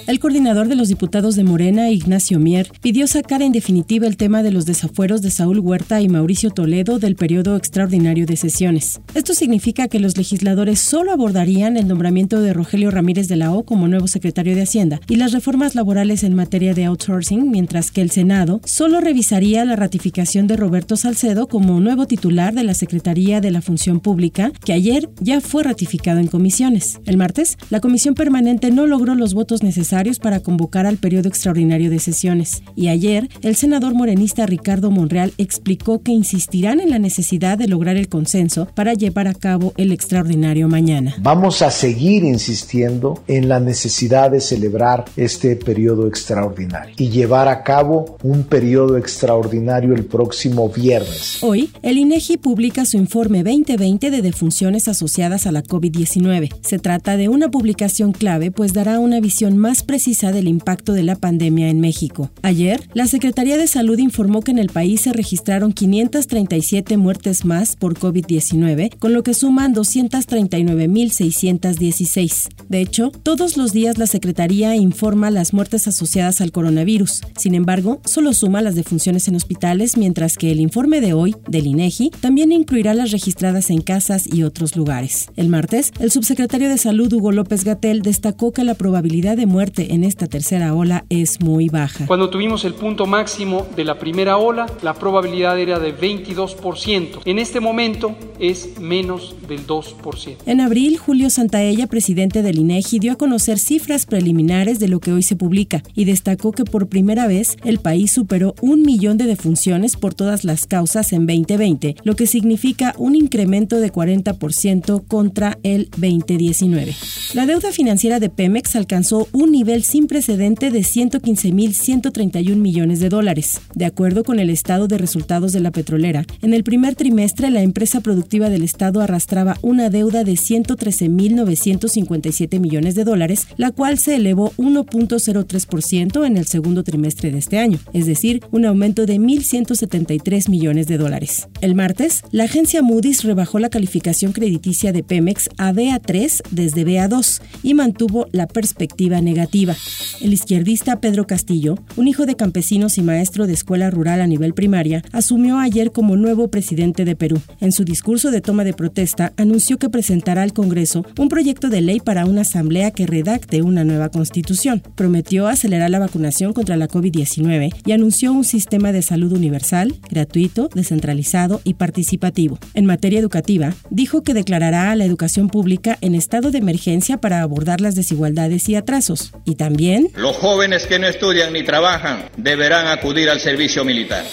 El 0.06 0.20
coordinador 0.20 0.68
de 0.68 0.74
los 0.74 0.88
diputados 0.88 1.34
de 1.34 1.44
Morena, 1.44 1.88
Ignacio 1.88 2.38
Mier, 2.38 2.70
pidió 2.82 3.06
sacar 3.06 3.40
en 3.40 3.52
definitiva 3.52 4.06
el 4.06 4.18
tema 4.18 4.42
de 4.42 4.50
los 4.50 4.66
desafueros 4.66 5.22
de 5.22 5.30
Saúl 5.30 5.60
Huerta 5.60 6.02
y 6.02 6.10
Mauricio 6.10 6.50
Toledo 6.50 6.98
del 6.98 7.16
periodo 7.16 7.56
extraordinario 7.56 8.26
de 8.26 8.36
sesiones. 8.36 9.00
Esto 9.14 9.32
significa 9.32 9.88
que 9.88 10.00
los 10.00 10.18
legisladores 10.18 10.80
solo 10.80 11.10
abordarían 11.10 11.78
el 11.78 11.88
nombramiento 11.88 12.42
de 12.42 12.52
Rogelio 12.52 12.90
Ramírez 12.90 13.28
de 13.28 13.36
la 13.36 13.54
O 13.54 13.64
como 13.64 13.88
nuevo 13.88 14.06
secretario 14.06 14.54
de 14.54 14.64
Hacienda 14.64 15.00
y 15.08 15.16
las 15.16 15.32
reformas 15.32 15.74
laborales 15.74 16.22
en 16.22 16.34
materia 16.34 16.74
de 16.74 16.84
outsourcing, 16.84 17.50
mientras 17.50 17.90
que 17.90 18.02
el 18.02 18.10
Senado 18.10 18.60
solo 18.66 19.00
revisaría 19.00 19.64
la 19.64 19.74
ratificación 19.74 20.46
de 20.46 20.58
Roberto 20.58 20.96
Salcedo 20.96 21.46
como 21.46 21.80
nuevo 21.80 22.06
titular 22.06 22.52
de 22.52 22.64
la 22.64 22.74
Secretaría 22.74 23.40
de 23.40 23.50
la 23.50 23.62
Función 23.62 24.00
Pública, 24.00 24.52
que 24.66 24.74
ayer 24.74 25.08
ya 25.22 25.40
fue 25.40 25.62
ratificado 25.62 26.20
en 26.20 26.26
comisiones. 26.26 27.00
El 27.06 27.16
martes, 27.16 27.56
la 27.70 27.80
comisión 27.80 28.14
permanente 28.14 28.70
no 28.70 28.86
logró 28.86 29.14
los 29.14 29.32
votos 29.32 29.62
necesarios 29.62 29.93
para 30.20 30.40
convocar 30.40 30.86
al 30.86 30.96
periodo 30.96 31.28
extraordinario 31.28 31.88
de 31.88 32.00
sesiones. 32.00 32.62
Y 32.74 32.88
ayer, 32.88 33.28
el 33.42 33.54
senador 33.54 33.94
morenista 33.94 34.44
Ricardo 34.44 34.90
Monreal 34.90 35.32
explicó 35.38 36.02
que 36.02 36.10
insistirán 36.10 36.80
en 36.80 36.90
la 36.90 36.98
necesidad 36.98 37.56
de 37.58 37.68
lograr 37.68 37.96
el 37.96 38.08
consenso 38.08 38.66
para 38.74 38.94
llevar 38.94 39.28
a 39.28 39.34
cabo 39.34 39.72
el 39.76 39.92
extraordinario 39.92 40.68
mañana. 40.68 41.14
Vamos 41.20 41.62
a 41.62 41.70
seguir 41.70 42.24
insistiendo 42.24 43.22
en 43.28 43.48
la 43.48 43.60
necesidad 43.60 44.32
de 44.32 44.40
celebrar 44.40 45.04
este 45.16 45.54
periodo 45.54 46.08
extraordinario 46.08 46.96
y 46.98 47.10
llevar 47.10 47.46
a 47.46 47.62
cabo 47.62 48.16
un 48.24 48.42
periodo 48.42 48.96
extraordinario 48.96 49.94
el 49.94 50.06
próximo 50.06 50.68
viernes. 50.68 51.38
Hoy, 51.42 51.70
el 51.82 51.98
INEGI 51.98 52.38
publica 52.38 52.84
su 52.84 52.96
informe 52.96 53.44
2020 53.44 54.10
de 54.10 54.22
defunciones 54.22 54.88
asociadas 54.88 55.46
a 55.46 55.52
la 55.52 55.62
COVID-19. 55.62 56.52
Se 56.62 56.80
trata 56.80 57.16
de 57.16 57.28
una 57.28 57.48
publicación 57.48 58.10
clave 58.10 58.50
pues 58.50 58.72
dará 58.72 58.98
una 58.98 59.20
visión 59.20 59.56
más 59.56 59.83
precisa 59.84 60.32
del 60.32 60.48
impacto 60.48 60.92
de 60.92 61.02
la 61.02 61.16
pandemia 61.16 61.68
en 61.68 61.80
México. 61.80 62.30
Ayer, 62.42 62.88
la 62.94 63.06
Secretaría 63.06 63.56
de 63.56 63.66
Salud 63.66 63.98
informó 63.98 64.42
que 64.42 64.50
en 64.50 64.58
el 64.58 64.68
país 64.68 65.02
se 65.02 65.12
registraron 65.12 65.72
537 65.72 66.96
muertes 66.96 67.44
más 67.44 67.76
por 67.76 67.98
COVID-19, 67.98 68.98
con 68.98 69.12
lo 69.12 69.22
que 69.22 69.34
suman 69.34 69.74
239.616. 69.74 72.48
De 72.68 72.80
hecho, 72.80 73.10
todos 73.22 73.56
los 73.56 73.72
días 73.72 73.98
la 73.98 74.06
Secretaría 74.06 74.76
informa 74.76 75.30
las 75.30 75.52
muertes 75.52 75.86
asociadas 75.86 76.40
al 76.40 76.52
coronavirus. 76.52 77.22
Sin 77.36 77.54
embargo, 77.54 78.00
solo 78.04 78.32
suma 78.32 78.62
las 78.62 78.74
defunciones 78.74 79.28
en 79.28 79.36
hospitales, 79.36 79.96
mientras 79.96 80.36
que 80.36 80.52
el 80.52 80.60
informe 80.60 81.00
de 81.00 81.12
hoy, 81.12 81.36
del 81.48 81.66
INEGI, 81.66 82.10
también 82.20 82.52
incluirá 82.52 82.94
las 82.94 83.10
registradas 83.10 83.70
en 83.70 83.80
casas 83.80 84.26
y 84.32 84.42
otros 84.42 84.76
lugares. 84.76 85.28
El 85.36 85.48
martes, 85.48 85.92
el 85.98 86.10
subsecretario 86.10 86.68
de 86.68 86.78
Salud, 86.78 87.12
Hugo 87.12 87.32
López 87.32 87.64
Gatel, 87.64 88.02
destacó 88.02 88.52
que 88.52 88.64
la 88.64 88.74
probabilidad 88.74 89.36
de 89.36 89.46
muerte 89.46 89.73
en 89.78 90.04
esta 90.04 90.26
tercera 90.26 90.74
ola 90.74 91.04
es 91.08 91.40
muy 91.40 91.68
baja. 91.68 92.06
Cuando 92.06 92.30
tuvimos 92.30 92.64
el 92.64 92.74
punto 92.74 93.06
máximo 93.06 93.66
de 93.76 93.84
la 93.84 93.98
primera 93.98 94.36
ola, 94.36 94.66
la 94.82 94.94
probabilidad 94.94 95.58
era 95.58 95.78
de 95.78 95.96
22%. 95.96 97.20
En 97.24 97.38
este 97.38 97.60
momento 97.60 98.16
es 98.38 98.78
menos 98.80 99.34
del 99.48 99.66
2%. 99.66 100.36
En 100.46 100.60
abril, 100.60 100.98
Julio 100.98 101.30
Santaella, 101.30 101.86
presidente 101.86 102.42
del 102.42 102.58
INEGI, 102.58 102.98
dio 102.98 103.12
a 103.12 103.16
conocer 103.16 103.58
cifras 103.58 104.06
preliminares 104.06 104.78
de 104.78 104.88
lo 104.88 105.00
que 105.00 105.12
hoy 105.12 105.22
se 105.22 105.36
publica 105.36 105.82
y 105.94 106.04
destacó 106.04 106.52
que 106.52 106.64
por 106.64 106.88
primera 106.88 107.26
vez 107.26 107.56
el 107.64 107.78
país 107.78 108.12
superó 108.12 108.54
un 108.60 108.82
millón 108.82 109.18
de 109.18 109.24
defunciones 109.24 109.96
por 109.96 110.14
todas 110.14 110.44
las 110.44 110.66
causas 110.66 111.12
en 111.12 111.26
2020, 111.26 111.96
lo 112.04 112.16
que 112.16 112.26
significa 112.26 112.94
un 112.98 113.14
incremento 113.14 113.80
de 113.80 113.92
40% 113.92 115.06
contra 115.06 115.58
el 115.62 115.88
2019. 115.96 116.94
La 117.34 117.46
deuda 117.46 117.72
financiera 117.72 118.20
de 118.20 118.30
Pemex 118.30 118.76
alcanzó 118.76 119.28
un 119.32 119.52
nivel 119.52 119.63
sin 119.82 120.06
precedente 120.06 120.70
de 120.70 120.80
115.131 120.80 122.56
millones 122.56 123.00
de 123.00 123.08
dólares. 123.08 123.62
De 123.74 123.86
acuerdo 123.86 124.22
con 124.22 124.38
el 124.38 124.50
estado 124.50 124.88
de 124.88 124.98
resultados 124.98 125.54
de 125.54 125.60
la 125.60 125.70
petrolera, 125.70 126.26
en 126.42 126.52
el 126.52 126.64
primer 126.64 126.96
trimestre 126.96 127.50
la 127.50 127.62
empresa 127.62 128.02
productiva 128.02 128.50
del 128.50 128.62
estado 128.62 129.00
arrastraba 129.00 129.56
una 129.62 129.88
deuda 129.88 130.22
de 130.22 130.32
113.957 130.32 132.60
millones 132.60 132.94
de 132.94 133.04
dólares, 133.04 133.48
la 133.56 133.70
cual 133.70 133.96
se 133.98 134.16
elevó 134.16 134.52
1.03% 134.58 136.26
en 136.26 136.36
el 136.36 136.44
segundo 136.44 136.84
trimestre 136.84 137.32
de 137.32 137.38
este 137.38 137.58
año, 137.58 137.78
es 137.94 138.04
decir, 138.04 138.42
un 138.52 138.66
aumento 138.66 139.06
de 139.06 139.18
1.173 139.18 140.50
millones 140.50 140.88
de 140.88 140.98
dólares. 140.98 141.48
El 141.62 141.74
martes, 141.74 142.22
la 142.32 142.44
agencia 142.44 142.82
Moody's 142.82 143.24
rebajó 143.24 143.58
la 143.58 143.70
calificación 143.70 144.32
crediticia 144.32 144.92
de 144.92 145.02
Pemex 145.02 145.48
a 145.56 145.72
BA3 145.72 146.42
desde 146.50 146.84
BA2 146.84 147.40
y 147.62 147.72
mantuvo 147.72 148.26
la 148.30 148.46
perspectiva 148.46 149.22
negativa 149.22 149.53
el 149.54 150.32
izquierdista 150.32 150.98
Pedro 150.98 151.28
Castillo, 151.28 151.78
un 151.94 152.08
hijo 152.08 152.26
de 152.26 152.34
campesinos 152.34 152.98
y 152.98 153.02
maestro 153.02 153.46
de 153.46 153.52
escuela 153.52 153.88
rural 153.88 154.20
a 154.20 154.26
nivel 154.26 154.52
primaria, 154.52 155.04
asumió 155.12 155.58
ayer 155.58 155.92
como 155.92 156.16
nuevo 156.16 156.48
presidente 156.48 157.04
de 157.04 157.14
Perú. 157.14 157.40
En 157.60 157.70
su 157.70 157.84
discurso 157.84 158.32
de 158.32 158.40
toma 158.40 158.64
de 158.64 158.72
protesta, 158.72 159.32
anunció 159.36 159.78
que 159.78 159.88
presentará 159.88 160.42
al 160.42 160.52
Congreso 160.52 161.06
un 161.18 161.28
proyecto 161.28 161.68
de 161.68 161.82
ley 161.82 162.00
para 162.00 162.26
una 162.26 162.40
asamblea 162.40 162.90
que 162.90 163.06
redacte 163.06 163.62
una 163.62 163.84
nueva 163.84 164.08
constitución. 164.08 164.82
Prometió 164.96 165.46
acelerar 165.46 165.88
la 165.88 166.00
vacunación 166.00 166.52
contra 166.52 166.76
la 166.76 166.88
COVID-19 166.88 167.72
y 167.86 167.92
anunció 167.92 168.32
un 168.32 168.42
sistema 168.42 168.90
de 168.90 169.02
salud 169.02 169.32
universal, 169.32 169.94
gratuito, 170.10 170.68
descentralizado 170.74 171.60
y 171.62 171.74
participativo. 171.74 172.58
En 172.74 172.86
materia 172.86 173.20
educativa, 173.20 173.72
dijo 173.88 174.24
que 174.24 174.34
declarará 174.34 174.90
a 174.90 174.96
la 174.96 175.04
educación 175.04 175.46
pública 175.46 175.96
en 176.00 176.16
estado 176.16 176.50
de 176.50 176.58
emergencia 176.58 177.18
para 177.18 177.40
abordar 177.40 177.80
las 177.80 177.94
desigualdades 177.94 178.68
y 178.68 178.74
atrasos 178.74 179.30
y 179.44 179.56
también... 179.56 180.08
Los 180.16 180.36
jóvenes 180.36 180.86
que 180.86 180.98
no 180.98 181.06
estudian 181.06 181.52
ni 181.52 181.62
trabajan 181.62 182.30
deberán 182.36 182.86
acudir 182.86 183.28
al 183.28 183.40
servicio 183.40 183.84
militar. 183.84 184.24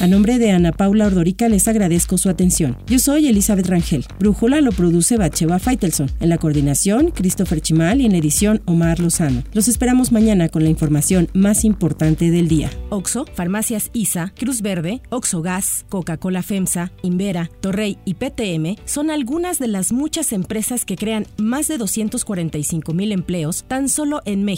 A 0.00 0.06
nombre 0.06 0.38
de 0.38 0.50
Ana 0.50 0.72
Paula 0.72 1.06
Ordorica 1.06 1.48
les 1.48 1.66
agradezco 1.66 2.18
su 2.18 2.28
atención. 2.28 2.76
Yo 2.86 2.98
soy 2.98 3.28
Elizabeth 3.28 3.66
Rangel. 3.66 4.04
Brújula 4.18 4.60
lo 4.60 4.72
produce 4.72 5.16
Bacheva 5.16 5.58
Faitelson. 5.58 6.10
En 6.20 6.28
la 6.28 6.38
coordinación, 6.38 7.10
Christopher 7.10 7.60
Chimal 7.60 8.00
y 8.00 8.06
en 8.06 8.14
edición, 8.14 8.62
Omar 8.66 9.00
Lozano. 9.00 9.42
Los 9.52 9.68
esperamos 9.68 10.12
mañana 10.12 10.48
con 10.48 10.62
la 10.62 10.70
información 10.70 11.28
más 11.32 11.64
importante 11.64 12.30
del 12.30 12.48
día. 12.48 12.70
Oxo, 12.90 13.24
Farmacias 13.34 13.90
ISA, 13.92 14.32
Cruz 14.38 14.62
Verde, 14.62 15.00
Oxo 15.10 15.42
Gas, 15.42 15.84
Coca-Cola 15.88 16.42
FEMSA, 16.42 16.92
Invera, 17.02 17.50
Torrey 17.60 17.98
y 18.04 18.14
PTM 18.14 18.76
son 18.84 19.10
algunas 19.10 19.58
de 19.58 19.68
las 19.68 19.92
muchas 19.92 20.32
empresas 20.32 20.84
que 20.84 20.96
crean 20.96 21.26
más 21.38 21.68
de 21.68 21.78
245 21.78 22.92
mil 22.94 23.12
empleos 23.12 23.64
tan 23.66 23.88
solo 23.88 24.20
en 24.24 24.44
México 24.44 24.57